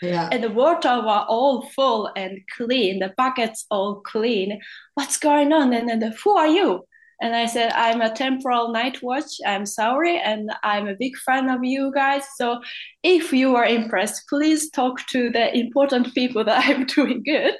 [0.00, 0.28] Yeah.
[0.30, 4.60] and the water were all full and clean, the buckets all clean.
[4.94, 5.72] What's going on?
[5.72, 6.84] And then the, who are you?
[7.20, 9.32] And I said, I'm a temporal night watch.
[9.46, 10.18] I'm sorry.
[10.18, 12.24] And I'm a big fan of you guys.
[12.36, 12.60] So
[13.02, 17.56] if you are impressed, please talk to the important people that I'm doing good.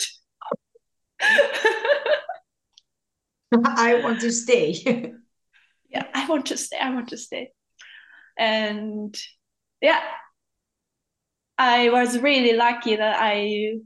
[3.64, 5.12] I want to stay
[5.90, 6.78] yeah, I want to stay.
[6.78, 7.50] I want to stay.
[8.38, 9.16] And
[9.80, 10.02] yeah,
[11.56, 13.78] I was really lucky that I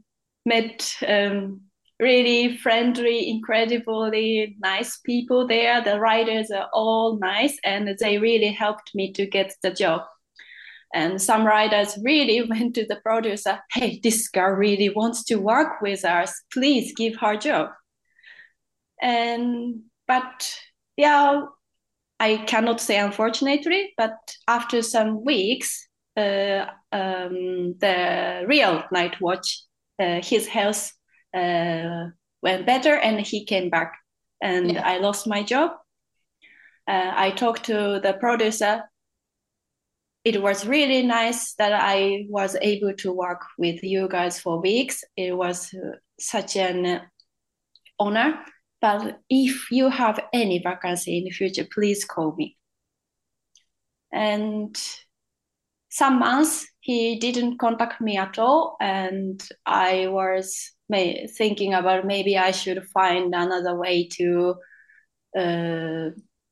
[0.45, 1.61] met um,
[1.99, 5.81] really friendly, incredibly nice people there.
[5.81, 10.01] The riders are all nice and they really helped me to get the job.
[10.93, 15.81] And some riders really went to the producer, hey, this girl really wants to work
[15.81, 16.33] with us.
[16.51, 17.69] Please give her a job.
[19.01, 20.57] And but
[20.97, 21.45] yeah,
[22.19, 24.15] I cannot say unfortunately, but
[24.47, 29.63] after some weeks, uh, um, the real night watch,
[29.99, 30.93] uh, his health
[31.33, 32.09] uh,
[32.41, 33.93] went better and he came back
[34.41, 34.85] and yeah.
[34.85, 35.71] I lost my job.
[36.87, 38.83] Uh, I talked to the producer.
[40.25, 45.03] It was really nice that I was able to work with you guys for weeks.
[45.17, 45.73] It was
[46.19, 47.01] such an
[47.99, 48.39] honor.
[48.81, 52.57] But if you have any vacancy in the future, please call me.
[54.11, 54.77] And
[55.89, 62.37] some months he didn't contact me at all, and I was may, thinking about maybe
[62.37, 64.55] I should find another way to
[65.37, 66.09] uh,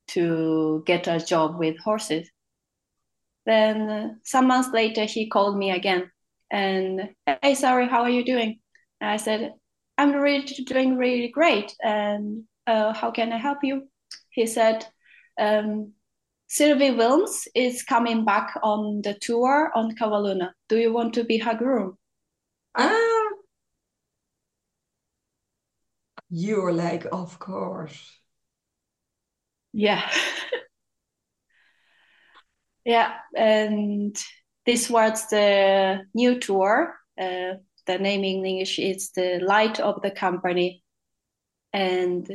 [0.09, 2.29] to get a job with horses.
[3.45, 6.11] Then some months later, he called me again
[6.51, 7.09] and
[7.41, 8.59] hey, sorry, how are you doing?
[8.99, 9.53] And I said,
[9.97, 13.87] I'm really doing really great, and uh, how can I help you?
[14.29, 14.85] He said,
[15.39, 15.93] um,
[16.47, 20.51] Sylvie Willms is coming back on the tour on Cavalluna.
[20.67, 21.97] Do you want to be her groom?
[22.75, 23.10] Ah,
[26.31, 28.09] you're like, of course.
[29.73, 30.09] Yeah.
[32.85, 34.15] yeah, and
[34.65, 36.95] this was the new tour.
[37.19, 37.55] Uh,
[37.85, 40.83] the name in English is the Light of the Company.
[41.73, 42.27] And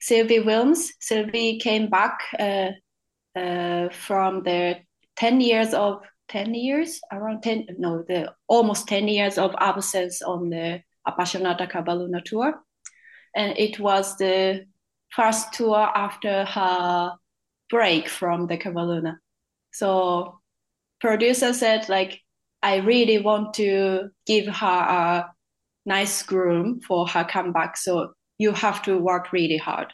[0.00, 2.70] Sylvie Willms, Sylvie came back uh,
[3.34, 4.76] uh, from the
[5.16, 10.48] 10 years of 10 years around 10 no the almost 10 years of absence on
[10.48, 12.54] the appassionata cavalluna tour
[13.34, 14.66] and it was the
[15.10, 17.12] first tour after her
[17.68, 19.16] break from the cavalluna
[19.72, 20.38] so
[21.00, 22.20] producer said like
[22.62, 25.30] i really want to give her a
[25.86, 29.92] nice groom for her comeback so you have to work really hard.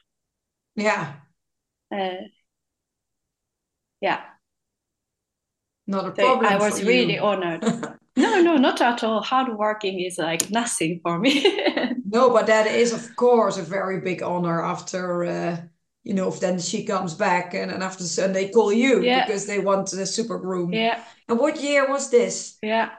[0.77, 1.15] Yeah.
[1.93, 2.29] Uh,
[4.01, 4.21] yeah.
[5.89, 7.65] Not a problem i was really honored.
[8.19, 9.21] No no not at all.
[9.23, 11.35] Hard working is like nothing for me
[12.09, 15.57] no but that is of course a very big honor after uh,
[16.05, 19.25] you know if then she comes back and, and after and they call you yeah.
[19.25, 21.03] because they want the super groom yeah.
[21.29, 22.57] And what year was this?
[22.63, 22.91] Yeah.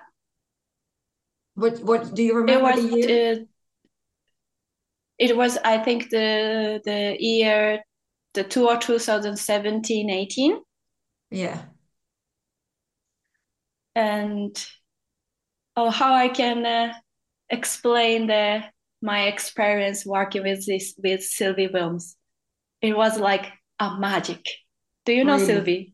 [1.55, 3.33] What what do you remember it was, the year?
[3.33, 3.45] Uh,
[5.17, 7.81] it was i think the the year
[8.33, 10.59] the tour 2017 18
[11.29, 11.63] yeah.
[13.95, 14.55] And
[15.75, 16.93] oh how i can uh,
[17.49, 18.63] explain the
[19.01, 22.15] my experience working with this with sylvie willms
[22.81, 23.45] it was like
[23.79, 24.45] a magic
[25.05, 25.45] do you know really?
[25.45, 25.93] sylvie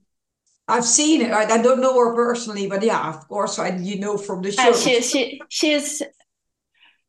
[0.68, 1.32] I've seen it.
[1.32, 4.52] I, I, don't know her personally, but yeah, of course, I you know from the
[4.52, 4.70] show.
[4.70, 6.02] Uh, she, she, she's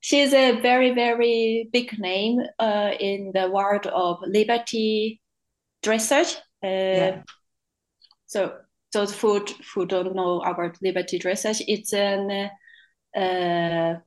[0.01, 5.21] she's a very very big name uh, in the world of liberty
[5.85, 6.37] dressage.
[6.65, 7.23] Uh, yeah.
[8.27, 8.57] So
[8.93, 12.51] those who who don't know about liberty dressage, it's an
[13.17, 14.01] uh,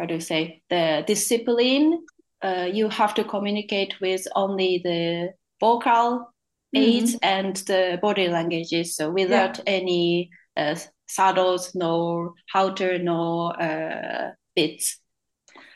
[0.00, 2.04] how do you say the discipline.
[2.42, 6.32] Uh, you have to communicate with only the vocal
[6.74, 7.18] aids mm-hmm.
[7.22, 8.96] and the body languages.
[8.96, 9.64] So without yeah.
[9.66, 10.76] any uh,
[11.06, 14.98] saddles, no halter, no uh, bits.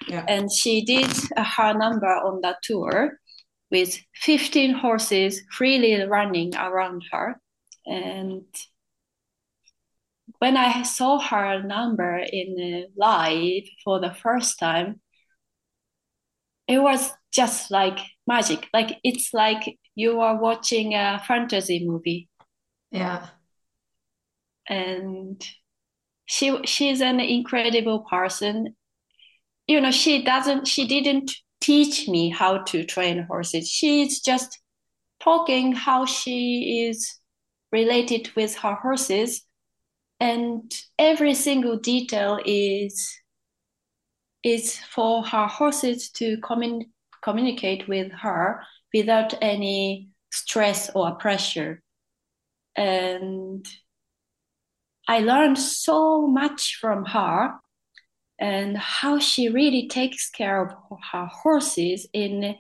[0.09, 0.25] Yeah.
[0.27, 3.19] And she did her number on that tour
[3.71, 7.39] with 15 horses freely running around her.
[7.85, 8.45] And
[10.45, 15.01] when I saw her number in uh, live for the first time,
[16.69, 18.69] it was just like magic.
[18.75, 22.29] Like it's like you are watching a fantasy movie.
[22.91, 23.27] Yeah.
[24.69, 25.43] And
[26.27, 28.77] she she's an incredible person.
[29.67, 31.33] You know, she doesn't she didn't
[31.63, 33.67] teach me how to train horses.
[33.67, 34.61] She's just
[35.21, 37.19] talking how she is
[37.73, 39.41] related with her horses
[40.25, 43.15] and every single detail is
[44.43, 46.91] is for her horses to commun-
[47.23, 48.63] communicate with her
[48.95, 51.83] without any stress or pressure.
[52.77, 53.67] And
[55.07, 57.53] i learned so much from her
[58.39, 60.71] and how she really takes care of
[61.13, 62.57] her horses in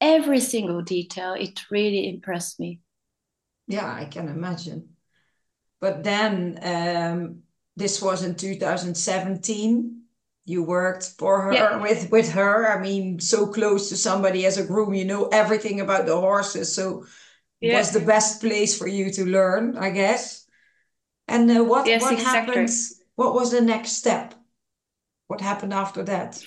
[0.00, 1.32] every single detail.
[1.32, 2.80] It really impressed me.
[3.66, 4.89] Yeah i can imagine
[5.80, 7.42] but then um,
[7.76, 10.02] this was in 2017
[10.46, 11.76] you worked for her yeah.
[11.80, 15.80] with with her i mean so close to somebody as a groom you know everything
[15.80, 17.04] about the horses so
[17.60, 17.78] yeah.
[17.78, 20.46] was the best place for you to learn i guess
[21.28, 22.54] and uh, what yes, what exactly.
[22.54, 22.70] happened
[23.16, 24.34] what was the next step
[25.30, 26.42] what happened after that?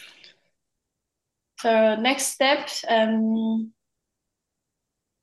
[1.61, 3.71] So next step, um,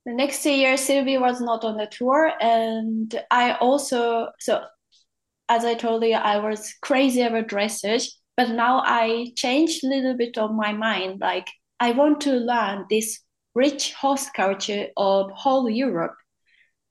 [0.05, 4.63] the next year Sylvie was not on the tour, and I also so
[5.49, 10.15] as I told you, I was crazy about dressage, but now I changed a little
[10.15, 11.19] bit of my mind.
[11.19, 11.47] Like
[11.79, 13.19] I want to learn this
[13.53, 16.15] rich horse culture of whole Europe.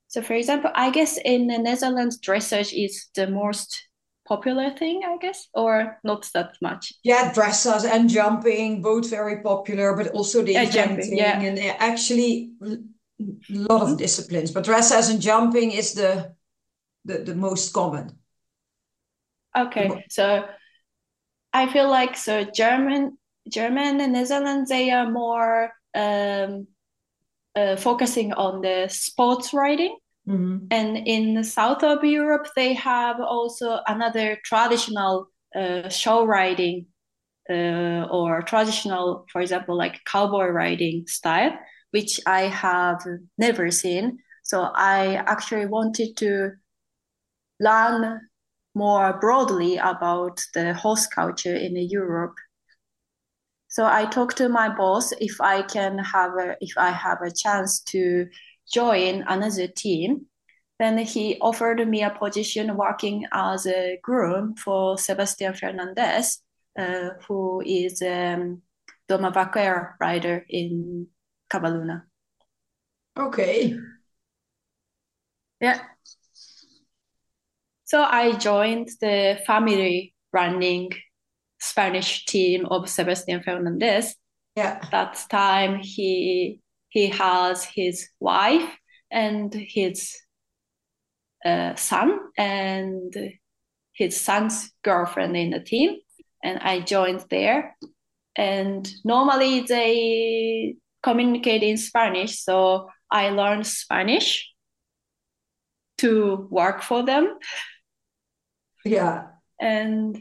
[0.09, 3.81] So, for example, I guess in the Netherlands, dressage is the most
[4.27, 6.93] popular thing, I guess, or not that much.
[7.03, 11.39] Yeah, dressage and jumping, both very popular, but also the uh, yeah, jumping, yeah.
[11.39, 12.51] and actually
[13.49, 14.51] lot of disciplines.
[14.51, 16.35] But dressage and jumping is the
[17.05, 18.19] the, the most common.
[19.57, 20.45] Okay, so
[21.51, 23.17] I feel like so German,
[23.49, 26.67] German and Netherlands they are more um,
[27.55, 29.97] uh, focusing on the sports riding.
[30.27, 30.67] Mm-hmm.
[30.69, 36.85] And in the south of Europe, they have also another traditional uh, show riding
[37.49, 41.57] uh, or traditional, for example, like cowboy riding style,
[41.91, 43.03] which I have
[43.37, 44.19] never seen.
[44.43, 46.51] So I actually wanted to
[47.59, 48.21] learn
[48.73, 52.35] more broadly about the horse culture in Europe
[53.71, 57.31] so I talked to my boss if I can have a, if I have a
[57.31, 58.27] chance to
[58.71, 60.25] join another team.
[60.77, 66.41] Then he offered me a position working as a groom for Sebastian Fernandez,
[66.77, 68.61] uh, who is a um,
[69.09, 71.07] Doma Vaquero rider in
[71.51, 72.03] Cavalluna.
[73.17, 73.75] Okay.
[75.59, 75.81] Yeah.
[77.85, 80.91] So I joined the family running
[81.59, 84.15] Spanish team of Sebastian Fernandez.
[84.55, 84.79] Yeah.
[84.91, 88.77] That time he he has his wife
[89.11, 90.17] and his
[91.45, 93.13] uh, son and
[93.93, 95.97] his son's girlfriend in the team,
[96.43, 97.75] and I joined there.
[98.35, 104.49] And normally they communicate in Spanish, so I learned Spanish
[105.97, 107.37] to work for them.
[108.83, 109.27] Yeah.
[109.59, 110.19] And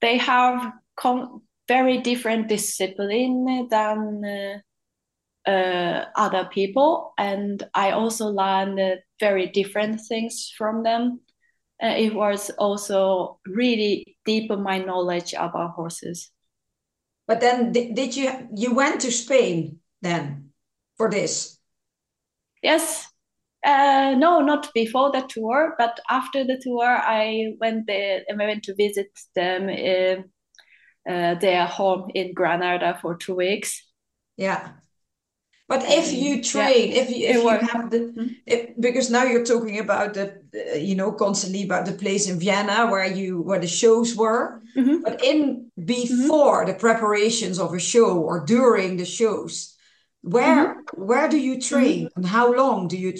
[0.00, 8.80] they have com- very different discipline than uh, uh, other people, and I also learned
[8.80, 11.20] uh, very different things from them.
[11.80, 16.30] it was also really deep my knowledge about horses.
[17.26, 20.50] But then, did you you went to Spain then
[20.96, 21.58] for this?
[22.62, 23.08] Yes,
[23.64, 28.46] uh, no, not before the tour, but after the tour, I went there and I
[28.46, 30.24] went to visit them in
[31.08, 33.82] uh, their home in Granada for two weeks.
[34.36, 34.72] Yeah.
[35.68, 38.26] But if you train, yeah, if you, if you have the, mm-hmm.
[38.46, 40.40] if, because now you're talking about the,
[40.78, 45.02] you know, constantly about the place in Vienna where you where the shows were, mm-hmm.
[45.02, 46.70] but in before mm-hmm.
[46.70, 49.76] the preparations of a show or during the shows,
[50.22, 51.02] where mm-hmm.
[51.02, 52.20] where do you train mm-hmm.
[52.20, 53.14] and how long do you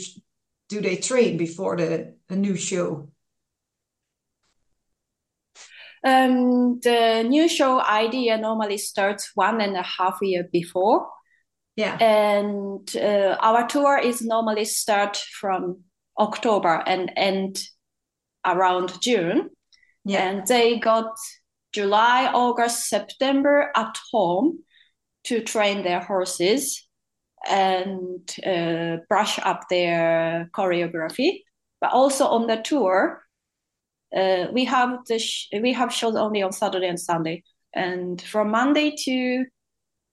[0.68, 3.11] do they train before the a new show?
[6.05, 11.09] Um, the new show idea normally starts one and a half year before.
[11.76, 11.96] Yeah.
[12.00, 15.84] And uh, our tour is normally start from
[16.18, 17.62] October and end
[18.44, 19.50] around June.
[20.04, 20.26] Yeah.
[20.26, 21.14] And they got
[21.72, 24.60] July, August, September at home
[25.24, 26.88] to train their horses
[27.46, 31.42] and uh, brush up their choreography.
[31.80, 33.22] But also on the tour,
[34.16, 37.42] uh, we have the sh- we have shows only on Saturday and Sunday,
[37.74, 39.44] and from Monday to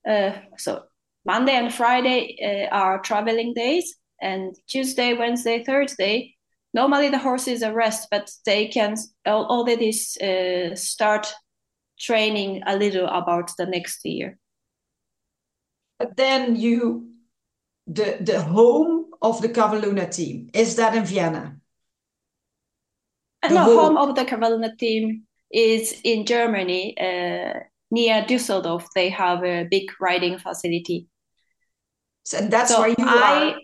[0.05, 0.83] uh, so
[1.25, 6.35] Monday and Friday uh, are traveling days, and Tuesday, Wednesday, Thursday.
[6.73, 8.95] Normally the horses are rest, but they can
[9.27, 9.89] already
[10.21, 11.33] uh, start
[11.99, 14.37] training a little about the next year.
[15.99, 17.13] But then you
[17.87, 20.49] the, the home of the Cavalluna team?
[20.53, 21.57] Is that in Vienna?
[23.41, 27.59] Uh, the no, home of the Cavalluna team is in Germany, uh,
[27.91, 28.85] near Düsseldorf.
[28.95, 31.07] They have a big riding facility.
[32.23, 33.59] So, and that's so where you I, are.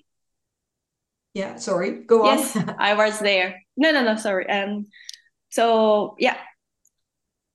[1.34, 2.04] Yeah, sorry.
[2.06, 2.38] Go on.
[2.38, 3.62] Yes, I was there.
[3.78, 4.16] No, no, no.
[4.18, 4.50] Sorry.
[4.50, 4.88] Um.
[5.50, 6.38] So yeah,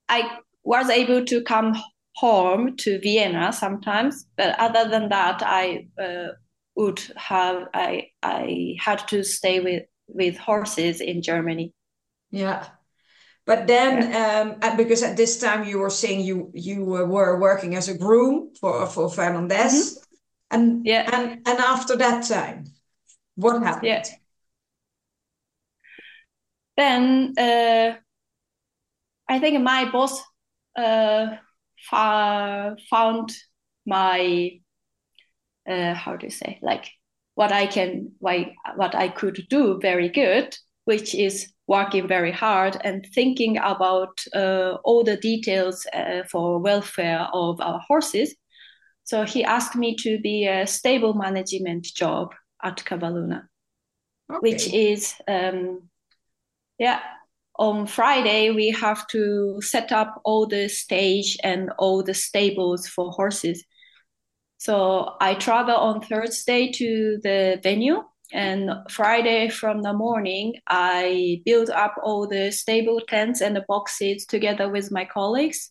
[0.09, 1.77] I was able to come
[2.17, 6.29] home to Vienna sometimes, but other than that, I uh,
[6.77, 11.73] would have I I had to stay with with horses in Germany.
[12.31, 12.67] Yeah.
[13.47, 14.57] But then, yeah.
[14.71, 18.55] um, because at this time you were saying you you were working as a groom
[18.59, 20.04] for for Fernandez, mm-hmm.
[20.55, 22.65] And yeah, and and after that time,
[23.35, 23.87] what happened?
[23.87, 24.05] Yeah.
[26.77, 27.97] Then uh,
[29.29, 30.23] I think my boss
[30.77, 31.37] uh,
[31.91, 33.33] found
[33.87, 34.61] my
[35.69, 36.91] uh, how do you say like
[37.35, 42.77] what I can why what I could do very good, which is working very hard
[42.85, 48.35] and thinking about uh, all the details uh, for welfare of our horses.
[49.05, 53.47] So he asked me to be a stable management job at Cavalluna,
[54.31, 54.39] okay.
[54.41, 55.89] which is um,
[56.79, 57.01] yeah.
[57.57, 63.13] On Friday, we have to set up all the stage and all the stables for
[63.13, 63.65] horses.
[64.59, 68.03] So I travel on Thursday to the venue
[68.33, 74.27] and Friday from the morning, I built up all the stable tents and the boxes
[74.27, 75.71] together with my colleagues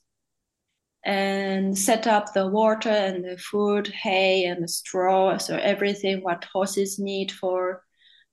[1.05, 6.45] and set up the water and the food, hay and the straw, so everything what
[6.53, 7.83] horses need for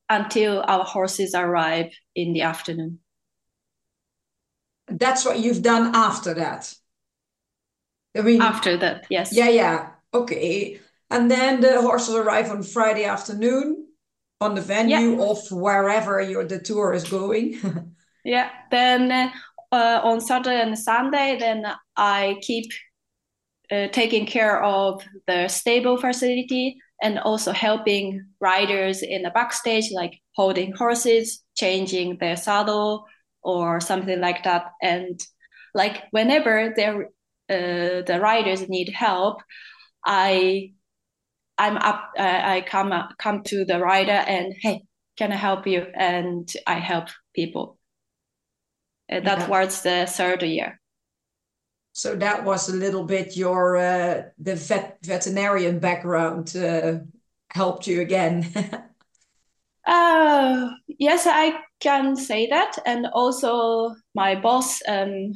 [0.08, 2.98] until our horses arrive in the afternoon.
[4.88, 6.74] That's what you've done after that.
[8.16, 9.32] I mean, after that, yes.
[9.32, 9.90] Yeah, yeah.
[10.12, 10.80] Okay.
[11.10, 13.86] And then the horses arrive on Friday afternoon
[14.40, 15.24] on the venue yeah.
[15.30, 17.94] of wherever your the tour is going.
[18.24, 18.50] yeah.
[18.70, 19.30] Then uh,
[19.78, 21.66] on Saturday and Sunday, then
[21.96, 22.70] I keep
[23.70, 30.18] uh, taking care of the stable facility and also helping riders in the backstage, like
[30.34, 33.06] holding horses, changing their saddle,
[33.42, 34.66] or something like that.
[34.82, 35.18] And
[35.74, 36.92] like whenever uh,
[37.48, 39.40] the riders need help,
[40.04, 40.72] I
[41.58, 42.12] I'm up.
[42.18, 44.82] Uh, I come uh, come to the rider and hey,
[45.16, 45.86] can I help you?
[45.94, 47.79] And I help people.
[49.10, 49.48] Uh, that yeah.
[49.48, 50.80] was the third year.
[51.92, 57.00] So that was a little bit your uh, the vet veterinarian background uh,
[57.50, 58.46] helped you again.
[59.86, 65.32] uh, yes, I can say that, and also my boss um,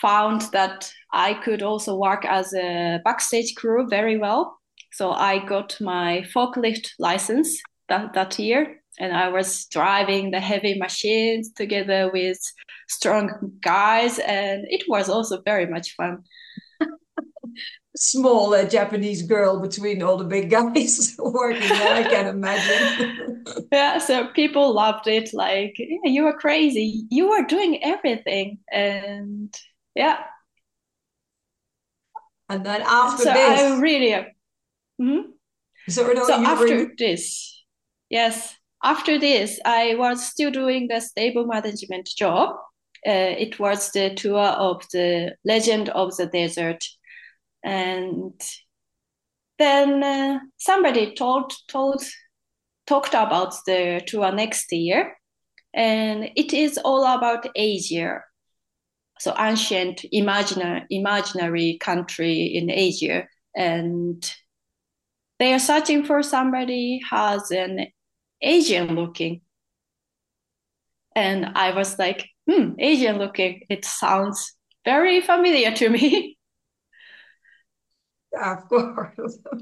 [0.00, 4.58] found that I could also work as a backstage crew very well.
[4.92, 10.78] So I got my forklift license that, that year, and I was driving the heavy
[10.78, 12.38] machines together with
[12.88, 16.22] strong guys, and it was also very much fun.
[17.96, 23.44] Small uh, Japanese girl between all the big guys working there, I can imagine.
[23.72, 25.30] yeah, so people loved it.
[25.32, 27.06] Like, yeah, you were crazy.
[27.10, 29.52] You were doing everything, and
[29.94, 30.18] yeah.
[32.50, 34.26] And then after so this, I really
[35.00, 35.30] Mm-hmm.
[35.88, 37.64] So, so after this,
[38.10, 42.56] yes, after this, I was still doing the stable management job.
[43.06, 46.84] Uh, it was the tour of the Legend of the Desert,
[47.64, 48.38] and
[49.58, 52.02] then uh, somebody told told
[52.86, 55.16] talked about the tour next year,
[55.72, 58.20] and it is all about Asia.
[59.18, 64.30] So ancient imaginary imaginary country in Asia, and
[65.38, 67.86] they are searching for somebody has an
[68.42, 69.40] Asian looking.
[71.14, 73.62] And I was like, hmm, Asian looking.
[73.68, 76.36] It sounds very familiar to me.
[78.32, 79.38] Yeah, of course.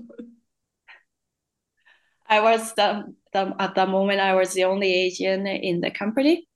[2.29, 6.47] I was the, the, at the moment I was the only Asian in the company.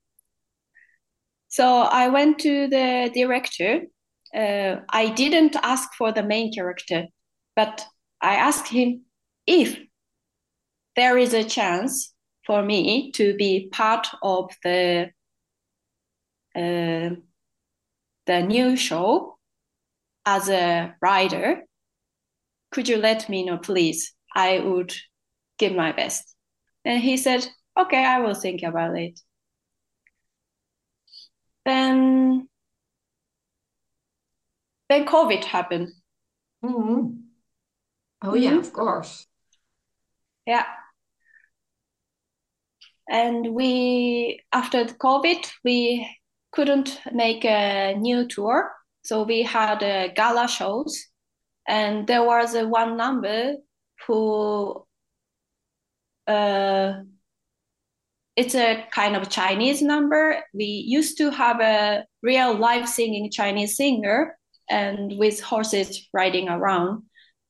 [1.47, 3.83] So I went to the director.
[4.33, 7.07] Uh, I didn't ask for the main character,
[7.55, 7.85] but
[8.21, 9.05] I asked him
[9.45, 9.79] if
[10.95, 12.12] there is a chance
[12.45, 15.11] for me to be part of the
[16.55, 17.09] uh,
[18.25, 19.37] the new show
[20.25, 21.63] as a rider,
[22.71, 24.13] could you let me know, please?
[24.35, 24.93] I would
[25.57, 26.35] give my best.
[26.85, 27.47] And he said,
[27.79, 29.19] okay, I will think about it.
[31.65, 32.47] Then,
[34.89, 35.89] then COVID happened.
[36.63, 37.17] Mm-hmm.
[38.23, 38.37] Oh mm-hmm.
[38.37, 39.27] yeah, of course.
[40.45, 40.65] Yeah.
[43.13, 46.09] And we, after the COVID, we
[46.51, 48.71] couldn't make a new tour.
[49.03, 50.99] So we had uh, gala shows.
[51.67, 53.57] And there was uh, one number
[54.07, 54.83] who,
[56.25, 56.93] uh,
[58.35, 60.43] it's a kind of Chinese number.
[60.51, 64.35] We used to have a real live singing Chinese singer
[64.71, 67.03] and with horses riding around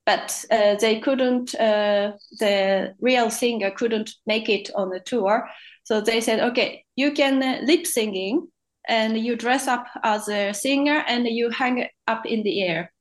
[0.05, 5.49] but uh, they couldn't uh, the real singer couldn't make it on the tour.
[5.83, 8.47] So they said okay you can uh, lip singing
[8.87, 12.91] and you dress up as a singer and you hang up in the air.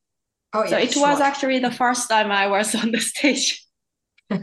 [0.54, 1.08] Oh, yeah, so it sure.
[1.08, 3.64] was actually the first time i was on the stage.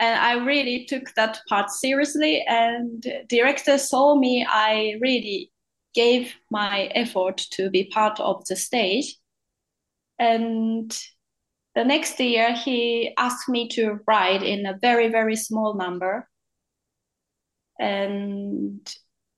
[0.00, 4.46] And i really took that part seriously and director saw me.
[4.48, 5.50] I really
[5.92, 9.16] gave my effort to be part of the stage.
[10.20, 10.96] And
[11.78, 16.28] the next year, he asked me to ride in a very, very small number.
[17.78, 18.80] and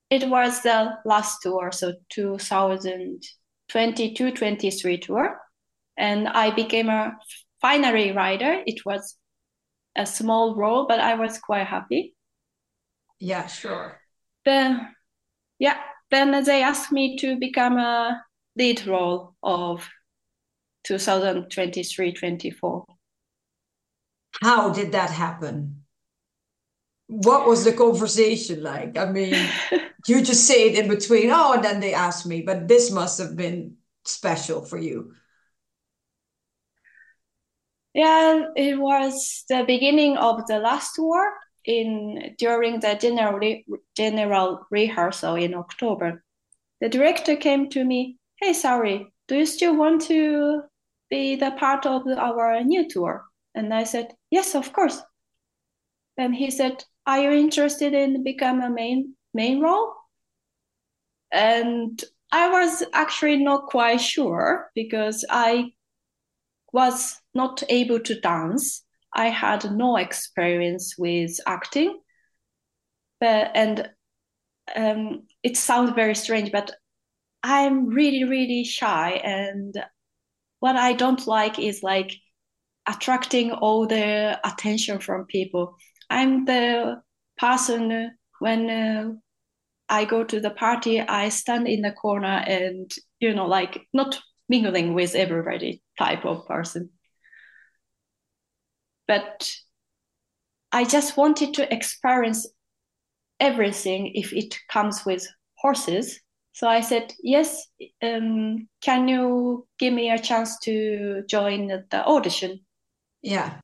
[0.09, 5.39] it was the last tour, so 2022-23 tour,
[5.95, 7.15] and I became a
[7.61, 8.63] finery rider.
[8.65, 9.17] It was
[9.95, 12.15] a small role, but I was quite happy.
[13.19, 14.01] Yeah, sure.
[14.45, 14.95] Then,
[15.59, 15.77] yeah,
[16.09, 18.19] then they asked me to become a
[18.57, 19.87] lead role of
[20.87, 22.85] 2023-24.
[24.41, 25.83] How did that happen?
[27.07, 28.97] What was the conversation like?
[28.97, 29.35] I mean,
[30.07, 33.19] you just say it in between, oh, and then they asked me, but this must
[33.19, 33.75] have been
[34.05, 35.13] special for you.
[37.93, 41.33] Yeah, it was the beginning of the last tour
[41.65, 43.39] in during the general
[43.95, 46.23] general rehearsal in October.
[46.79, 50.63] The director came to me, "Hey, sorry, do you still want to
[51.11, 54.99] be the part of our new tour?" And I said, "Yes, of course."
[56.17, 59.93] And he said, "Are you interested in become a main main role?"
[61.31, 65.73] And I was actually not quite sure because I
[66.73, 68.83] was not able to dance.
[69.13, 71.99] I had no experience with acting.
[73.19, 73.89] But, and
[74.75, 76.71] um, it sounds very strange, but
[77.43, 79.19] I'm really, really shy.
[79.23, 79.75] And
[80.61, 82.13] what I don't like is like
[82.87, 85.75] attracting all the attention from people.
[86.09, 87.01] I'm the
[87.37, 89.11] person when uh,
[89.89, 92.89] I go to the party, I stand in the corner and,
[93.19, 96.91] you know, like not mingling with everybody type of person.
[99.07, 99.51] But
[100.71, 102.47] I just wanted to experience
[103.39, 106.19] everything if it comes with horses.
[106.53, 107.67] So I said, yes,
[108.01, 112.59] um, can you give me a chance to join the audition?
[113.21, 113.59] Yeah.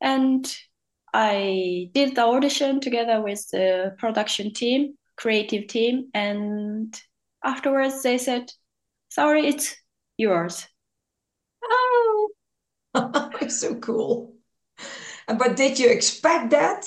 [0.00, 0.46] And
[1.12, 7.00] I did the audition together with the production team creative team and
[7.42, 8.50] afterwards they said
[9.08, 9.74] sorry it's
[10.18, 10.66] yours
[11.64, 12.30] oh
[13.48, 14.34] so cool
[15.26, 16.86] but did you expect that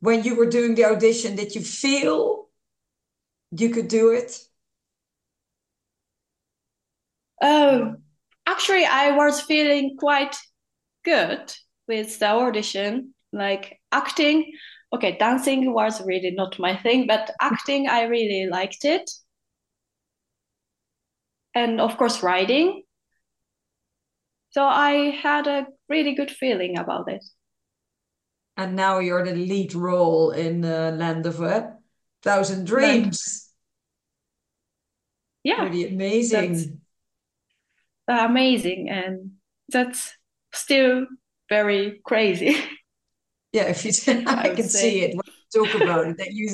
[0.00, 2.48] when you were doing the audition did you feel
[3.50, 4.38] you could do it
[7.42, 7.94] oh
[8.46, 10.36] actually i was feeling quite
[11.04, 11.52] good
[11.88, 14.52] with the audition like acting
[14.92, 19.10] okay, dancing was really not my thing, but acting, I really liked it.
[21.54, 22.82] And of course, riding.
[24.50, 27.24] So I had a really good feeling about it.
[28.56, 31.76] And now you're the lead role in uh, Land of a
[32.22, 33.50] Thousand Dreams.
[35.44, 35.60] yeah.
[35.60, 36.80] Pretty amazing.
[38.08, 38.88] amazing.
[38.88, 39.32] And
[39.68, 40.16] that's
[40.52, 41.06] still
[41.48, 42.56] very crazy.
[43.52, 43.92] Yeah, if you
[44.26, 44.80] I, I can say.
[44.80, 46.48] see it when you talk about it that you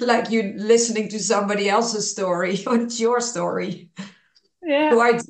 [0.00, 3.90] like you listening to somebody else's story when it's your story.
[4.60, 4.92] Yeah.
[4.92, 5.22] Quite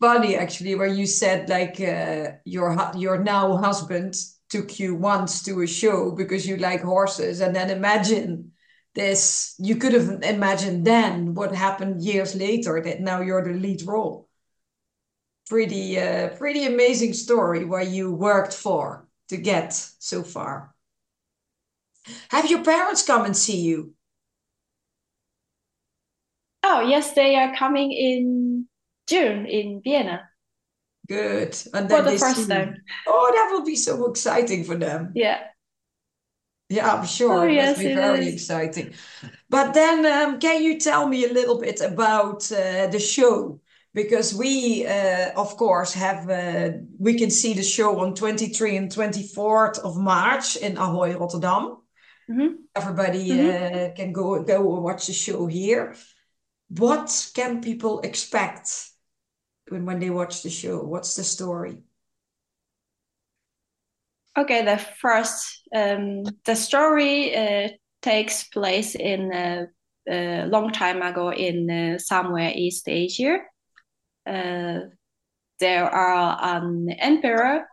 [0.00, 4.14] funny actually, where you said like uh, your your now husband
[4.52, 8.52] took you once to a show because you like horses, and then imagine
[8.94, 13.82] this you could have imagined then what happened years later that now you're the lead
[13.86, 14.28] role.
[15.48, 20.74] Pretty uh, pretty amazing story where you worked for to get so far.
[22.28, 23.94] Have your parents come and see you?
[26.62, 28.66] Oh, yes, they are coming in
[29.08, 30.28] June in Vienna.
[31.08, 31.56] Good.
[31.74, 32.48] And for the first see...
[32.48, 32.76] time.
[33.06, 35.12] Oh, that will be so exciting for them.
[35.14, 35.40] Yeah.
[36.68, 38.34] Yeah, I'm sure oh, it yes, must be very is.
[38.34, 38.94] exciting.
[39.50, 43.60] But then, um, can you tell me a little bit about uh, the show?
[43.94, 48.90] because we uh, of course have uh, we can see the show on 23 and
[48.90, 51.76] 24th of march in ahoy rotterdam
[52.30, 52.54] mm-hmm.
[52.74, 53.90] everybody mm-hmm.
[53.90, 55.94] Uh, can go go watch the show here
[56.68, 58.91] what can people expect
[59.68, 61.78] when, when they watch the show what's the story?
[64.36, 67.68] Okay the first um, the story uh,
[68.00, 69.66] takes place in a
[70.10, 73.38] uh, long time ago in uh, somewhere east asia.
[74.26, 74.80] Uh,
[75.60, 77.68] there are an emperor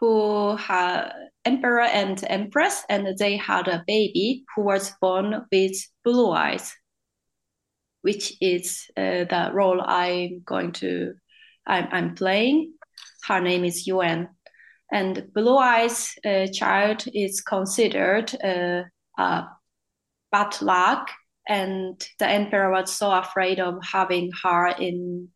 [0.00, 1.12] who had
[1.44, 6.74] emperor and empress, and they had a baby who was born with blue eyes,
[8.02, 11.14] which is uh, the role I'm going to
[11.68, 12.74] I'm, I'm playing.
[13.26, 14.28] Her name is Yuan,
[14.90, 18.82] and blue eyes uh, child is considered uh,
[19.18, 19.44] a
[20.32, 21.10] bad luck,
[21.48, 25.28] and the emperor was so afraid of having her in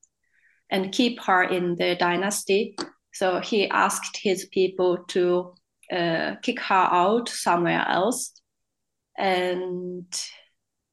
[0.70, 2.74] and keep her in the dynasty.
[3.12, 5.54] So he asked his people to
[5.92, 8.32] uh, kick her out somewhere else.
[9.18, 10.06] And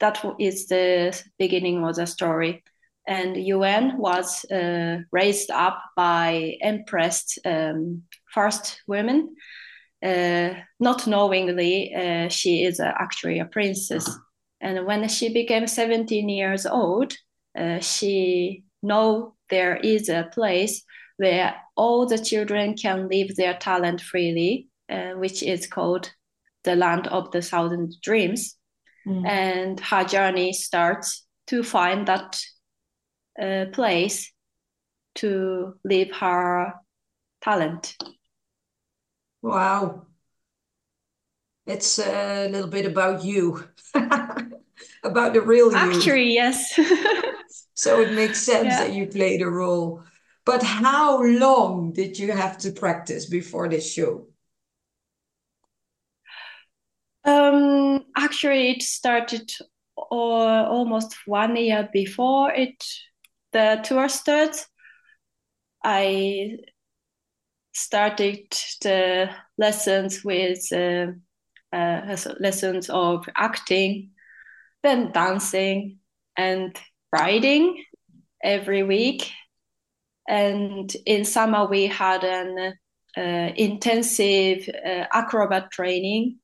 [0.01, 2.63] that is the beginning of the story.
[3.09, 9.35] And Yuan was uh, raised up by impressed um, first women.
[10.03, 14.07] Uh, not knowingly, uh, she is actually a princess.
[14.61, 17.13] And when she became 17 years old,
[17.57, 20.83] uh, she know there is a place
[21.17, 26.11] where all the children can live their talent freely, uh, which is called
[26.63, 28.55] the land of the thousand dreams.
[29.07, 29.27] Mm.
[29.27, 32.39] And her journey starts to find that
[33.39, 34.31] uh, place
[35.15, 36.73] to live her
[37.41, 37.95] talent.
[39.41, 40.07] Wow.
[41.65, 43.63] It's a little bit about you,
[45.03, 45.77] about the real you.
[45.77, 46.73] Actually, yes.
[47.75, 48.85] so it makes sense yeah.
[48.85, 50.03] that you played a role.
[50.45, 54.27] But how long did you have to practice before this show?
[57.23, 59.51] Um, actually, it started
[59.95, 62.83] uh, almost one year before it
[63.51, 64.67] the tour starts.
[65.83, 66.57] I
[67.73, 68.45] started
[68.81, 71.07] the lessons with uh,
[71.73, 74.11] uh, lessons of acting,
[74.83, 75.99] then dancing
[76.37, 76.77] and
[77.11, 77.83] riding
[78.43, 79.31] every week.
[80.27, 82.73] And in summer we had an
[83.17, 86.37] uh, intensive uh, acrobat training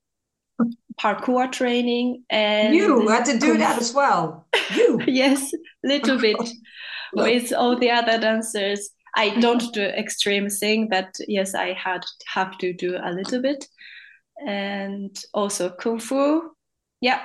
[0.98, 4.46] parkour training and you had to do that as well.
[4.74, 4.98] You.
[5.06, 5.52] Yes
[5.86, 6.36] little bit
[7.14, 8.90] with all the other dancers.
[9.16, 13.66] I don't do extreme thing but yes i had have to do a little bit.
[14.46, 16.50] And also kung fu.
[17.00, 17.22] Yeah.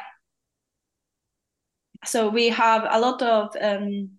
[2.06, 4.12] So we have a lot of um,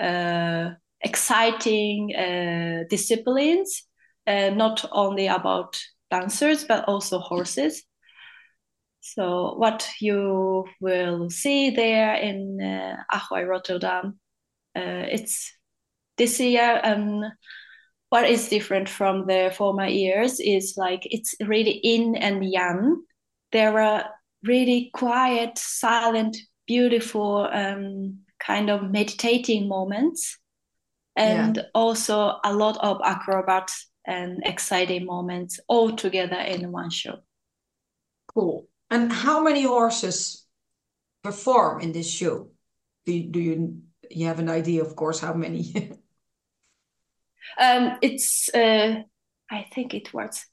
[0.00, 0.70] uh,
[1.02, 3.84] exciting uh, disciplines,
[4.26, 5.78] uh, not only about
[6.10, 7.84] dancers but also horses.
[9.00, 14.20] So what you will see there in uh, Ahoy Rotterdam,
[14.74, 15.52] it's
[16.16, 16.80] this year.
[16.82, 17.24] Um,
[18.10, 23.02] what is different from the former years is like it's really in and yang.
[23.52, 24.04] There are
[24.42, 30.38] really quiet, silent, beautiful um, kind of meditating moments
[31.16, 31.62] and yeah.
[31.74, 37.18] also a lot of acrobats and exciting moments all together in one show.
[38.34, 38.66] Cool.
[38.90, 40.44] And how many horses
[41.22, 42.50] perform in this show?
[43.06, 43.82] Do you, do you,
[44.16, 45.72] you have an idea, of course, how many?
[47.60, 49.02] um, it's, uh,
[49.50, 50.46] I think it was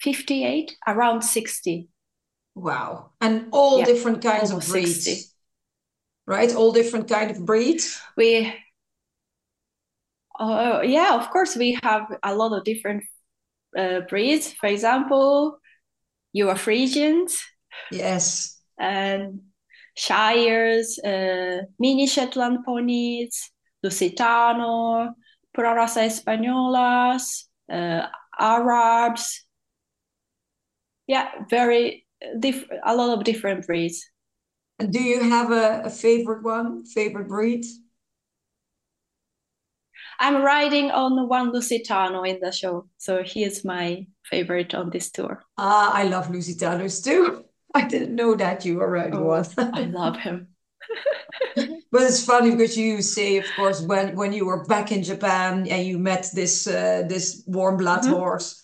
[0.00, 1.88] 58, around 60.
[2.54, 3.10] Wow.
[3.20, 5.04] And all yeah, different kinds of breeds.
[5.04, 5.32] 60.
[6.26, 6.54] Right?
[6.54, 8.00] All different kind of breeds.
[8.16, 8.52] We
[10.38, 13.04] uh, yeah, of course, we have a lot of different
[13.76, 14.52] uh, breeds.
[14.52, 15.58] For example,
[16.32, 17.32] you are Friesians.
[17.90, 18.56] Yes.
[18.78, 19.40] And
[19.98, 23.50] Shires, uh, mini Shetland ponies,
[23.84, 25.12] Lusitano,
[25.52, 28.06] pura raza españolas, uh,
[28.38, 29.44] Arabs.
[31.08, 32.06] Yeah, very
[32.38, 34.06] diff- a lot of different breeds.
[34.78, 37.64] Do you have a, a favorite one, favorite breed?
[40.20, 45.10] I'm riding on one Lusitano in the show, so he is my favorite on this
[45.10, 45.42] tour.
[45.56, 47.44] Ah, I love Lusitanos too.
[47.74, 49.46] I didn't know that you were riding oh, one.
[49.58, 50.48] I love him.
[51.56, 55.66] but it's funny because you say, of course, when when you were back in Japan
[55.68, 58.14] and you met this uh, this warm blood mm-hmm.
[58.14, 58.62] horse,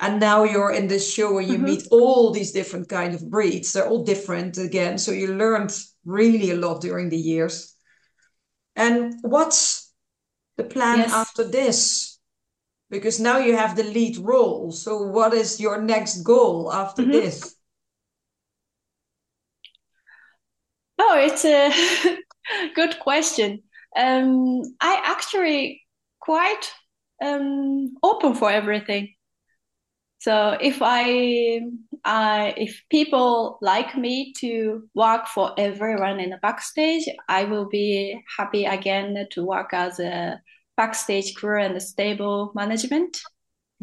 [0.00, 1.64] and now you're in this show and you mm-hmm.
[1.64, 3.72] meet all these different kind of breeds.
[3.72, 5.72] They're all different again, so you learned
[6.04, 7.74] really a lot during the years.
[8.76, 9.92] And what's
[10.56, 11.12] the plan yes.
[11.12, 12.18] after this?
[12.90, 14.72] Because now you have the lead role.
[14.72, 17.12] So, what is your next goal after mm-hmm.
[17.12, 17.56] this?
[21.04, 21.72] Oh, it's a
[22.74, 23.62] good question.
[23.96, 25.82] Um, I actually
[26.20, 26.70] quite
[27.20, 29.12] um, open for everything.
[30.20, 31.60] So if I,
[32.04, 38.22] I, if people like me to work for everyone in the backstage, I will be
[38.38, 40.40] happy again to work as a
[40.76, 43.20] backstage crew and stable management.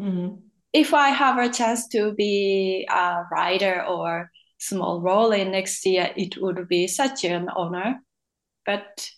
[0.00, 0.36] Mm-hmm.
[0.72, 4.30] If I have a chance to be a rider or
[4.60, 8.00] small role in next year, it would be such an honor.
[8.64, 9.10] But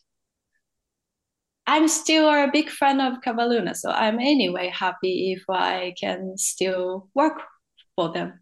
[1.66, 7.08] I'm still a big fan of Cavalluna, so I'm anyway happy if I can still
[7.14, 7.40] work
[7.96, 8.40] for them.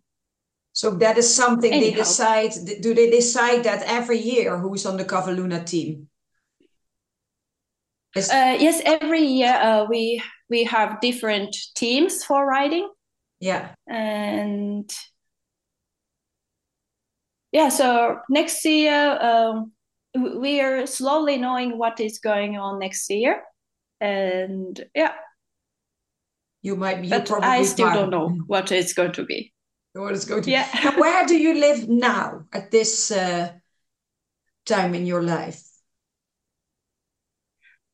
[0.72, 1.90] So that is something Anyhow.
[1.90, 2.52] they decide.
[2.80, 6.08] Do they decide that every year who's on the Cavalluna team?
[8.16, 12.88] Uh, yes, every year uh, we we have different teams for riding.
[13.40, 13.70] Yeah.
[13.86, 14.90] And
[17.52, 19.72] yeah, so next year, um,
[20.14, 23.42] we are slowly knowing what is going on next year.
[24.00, 25.12] And yeah.
[26.62, 29.52] You might be, but I still don't know what it's going to be.
[29.94, 30.90] What it's going to yeah.
[30.90, 31.00] be.
[31.00, 33.52] Where do you live now at this uh,
[34.66, 35.62] time in your life?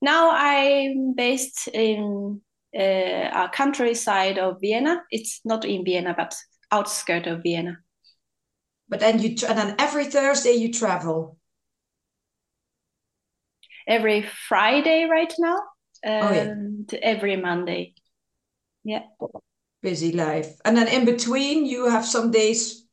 [0.03, 2.41] Now I'm based in
[2.77, 5.03] uh, a countryside of Vienna.
[5.11, 6.35] It's not in Vienna, but
[6.71, 7.79] outskirts of Vienna.
[8.89, 11.39] But then you and then every Thursday you travel.
[13.89, 15.59] Every Friday right now,
[16.03, 16.99] and oh, yeah.
[17.03, 17.95] every Monday.
[18.85, 19.03] Yeah.
[19.83, 22.87] Busy life, and then in between you have some days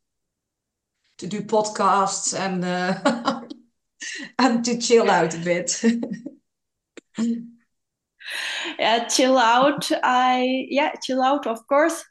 [1.17, 3.41] to do podcasts and uh,
[4.39, 5.83] and to chill out a bit.
[8.79, 9.89] yeah, chill out.
[10.03, 11.47] I yeah, chill out.
[11.47, 12.03] Of course,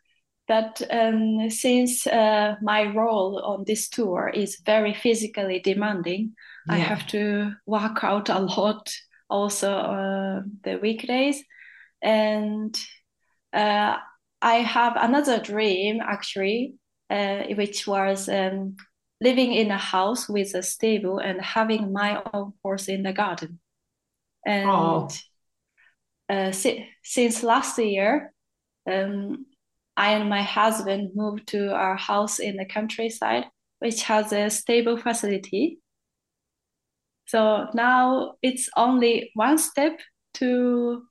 [0.52, 6.34] but um, since uh, my role on this tour is very physically demanding,
[6.66, 6.74] yeah.
[6.74, 8.92] I have to work out a lot.
[9.30, 11.42] Also, uh, the weekdays,
[12.02, 12.76] and
[13.54, 13.96] uh,
[14.42, 16.74] I have another dream actually,
[17.08, 18.76] uh, which was um,
[19.22, 23.58] living in a house with a stable and having my own horse in the garden.
[24.44, 25.08] And oh.
[26.28, 28.34] uh, si- since last year,
[28.86, 29.46] um,
[29.96, 33.44] I and my husband moved to our house in the countryside,
[33.78, 35.80] which has a stable facility.
[37.26, 40.00] So now it's only one step
[40.34, 41.02] to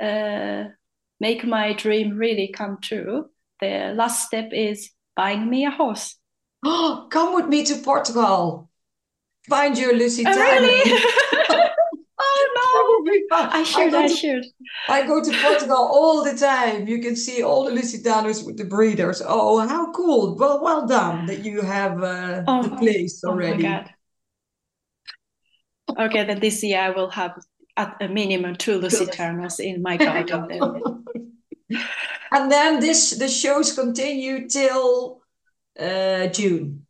[0.00, 0.64] uh,
[1.20, 3.30] make my dream really come true.
[3.60, 6.16] The last step is buying me a horse.
[6.64, 8.70] Oh, come with me to Portugal.
[9.48, 10.24] Find your Lucy.
[10.26, 10.92] Oh, really?
[13.30, 13.48] Oh!
[13.52, 13.94] I should.
[13.94, 14.44] I, I to, should.
[14.88, 16.86] I go to Portugal all the time.
[16.86, 19.22] You can see all the Lusitanos with the breeders.
[19.24, 20.36] Oh, how cool!
[20.36, 23.66] Well, well done that you have uh, oh, the place already.
[23.66, 23.84] Oh my
[25.96, 26.06] god!
[26.06, 27.38] Okay, then this year I will have
[27.76, 31.04] at a minimum two Lusitanos in my garden.
[32.32, 35.22] and then this the shows continue till
[35.78, 36.86] uh, June.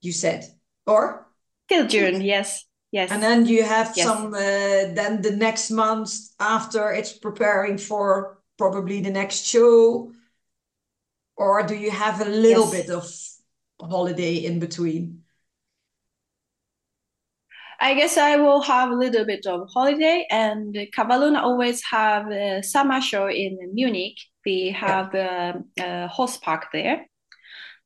[0.00, 0.44] You said,
[0.86, 1.28] or
[1.68, 2.20] till June?
[2.20, 2.64] Yes.
[2.92, 3.10] Yes.
[3.10, 4.06] And then you have yes.
[4.06, 10.12] some, uh, then the next month after it's preparing for probably the next show.
[11.36, 12.86] Or do you have a little yes.
[12.86, 15.22] bit of holiday in between?
[17.80, 22.62] I guess I will have a little bit of holiday and Cavalluna always have a
[22.62, 24.18] summer show in Munich.
[24.44, 25.54] We have yeah.
[25.80, 27.06] a, a horse park there.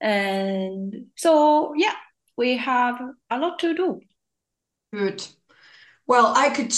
[0.00, 1.94] And so, yeah,
[2.36, 3.00] we have
[3.30, 4.00] a lot to do.
[4.92, 5.26] Good.
[6.06, 6.72] Well, I could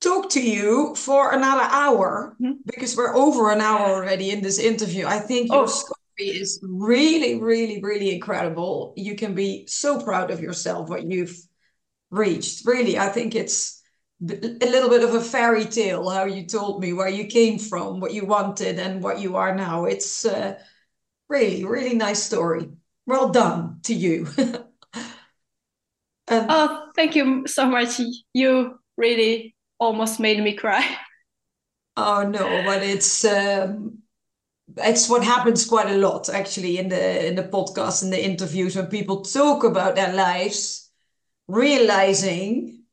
[0.00, 2.60] talk to you for another hour mm-hmm.
[2.66, 5.06] because we're over an hour already in this interview.
[5.06, 5.66] I think your oh.
[5.66, 8.92] story is really, really, really incredible.
[8.96, 11.36] You can be so proud of yourself, what you've
[12.10, 12.66] reached.
[12.66, 13.82] Really, I think it's
[14.20, 18.00] a little bit of a fairy tale how you told me where you came from,
[18.00, 19.84] what you wanted, and what you are now.
[19.84, 20.58] It's uh,
[21.28, 22.68] really, really nice story.
[23.06, 24.28] Well done to you.
[26.30, 28.00] Um, oh, thank you so much.
[28.34, 30.84] You really almost made me cry.
[31.96, 33.98] Oh no, but it's um,
[34.76, 38.76] it's what happens quite a lot actually in the in the podcast and the interviews
[38.76, 40.90] when people talk about their lives,
[41.48, 42.84] realizing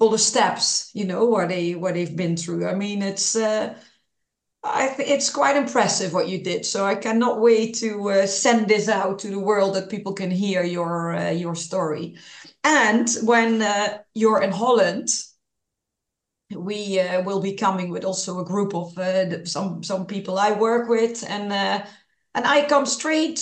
[0.00, 2.66] all the steps you know where they where they've been through.
[2.66, 3.36] I mean, it's.
[3.36, 3.74] Uh,
[4.64, 6.64] I think it's quite impressive what you did.
[6.64, 10.30] So I cannot wait to uh, send this out to the world that people can
[10.30, 12.16] hear your uh, your story.
[12.64, 15.08] And when uh, you're in Holland,
[16.54, 20.52] we uh, will be coming with also a group of uh, some some people I
[20.52, 21.84] work with, and uh,
[22.34, 23.40] and I come straight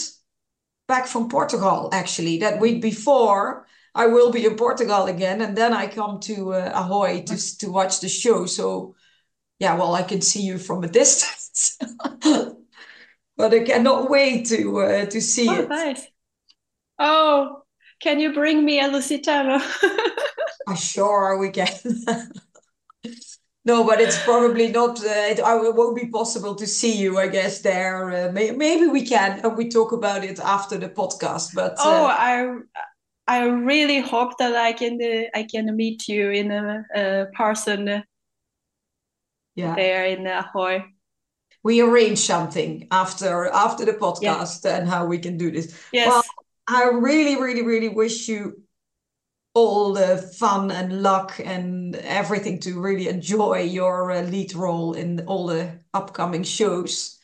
[0.88, 1.90] back from Portugal.
[1.92, 3.66] Actually, that week before.
[3.92, 7.72] I will be in Portugal again, and then I come to uh, Ahoy to to
[7.72, 8.46] watch the show.
[8.46, 8.94] So,
[9.58, 11.76] yeah, well, I can see you from a distance,
[13.36, 15.68] but I cannot wait to uh, to see oh, it.
[15.68, 16.06] Nice.
[17.00, 17.59] Oh,
[18.00, 19.60] can you bring me a Lusitano?
[20.66, 21.68] uh, sure, we can.
[23.64, 24.98] no, but it's probably not.
[25.00, 27.18] Uh, it, it, won't be possible to see you.
[27.18, 28.28] I guess there.
[28.28, 31.54] Uh, may, maybe we can, and we talk about it after the podcast.
[31.54, 32.56] But oh, uh, I.
[33.28, 38.02] I really hope that I can uh, I can meet you in a, a person
[39.54, 39.74] yeah.
[39.76, 40.84] there in Ahoy.
[41.62, 44.78] We arrange something after after the podcast yeah.
[44.78, 45.72] and how we can do this.
[45.92, 46.08] Yes.
[46.08, 46.24] Well,
[46.70, 48.62] I really, really, really wish you
[49.54, 55.20] all the fun and luck and everything to really enjoy your uh, lead role in
[55.26, 57.18] all the upcoming shows.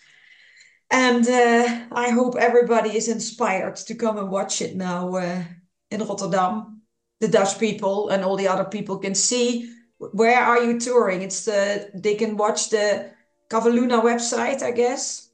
[0.90, 5.44] And uh, I hope everybody is inspired to come and watch it now uh,
[5.92, 6.82] in Rotterdam.
[7.20, 11.22] The Dutch people and all the other people can see where are you touring.
[11.22, 13.12] It's the they can watch the
[13.48, 15.30] Cavalluna website, I guess,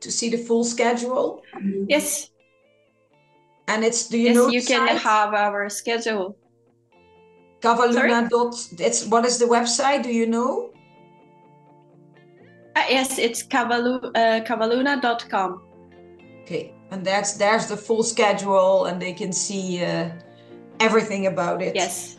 [0.00, 1.42] to see the full schedule.
[1.88, 2.30] Yes.
[3.68, 4.98] And it's do you yes, know you can site?
[4.98, 6.36] have our schedule.
[7.60, 8.54] Cavalluna dot.
[8.78, 10.02] It's what is the website?
[10.02, 10.70] Do you know?
[12.76, 15.62] Uh, yes, it's cavalu, uh, cavalluna.com.
[16.42, 20.10] Okay, and that's there's the full schedule, and they can see uh,
[20.78, 21.74] everything about it.
[21.74, 22.18] Yes.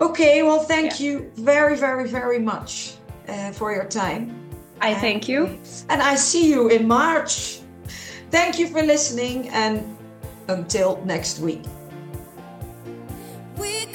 [0.00, 1.06] Okay, well, thank Yeah.
[1.06, 2.94] you very, very, very much
[3.26, 4.30] uh, for your time.
[4.80, 5.58] I thank you.
[5.88, 7.58] And I see you in March.
[8.30, 9.97] Thank you for listening, and
[10.48, 11.62] until next week.
[13.58, 13.86] we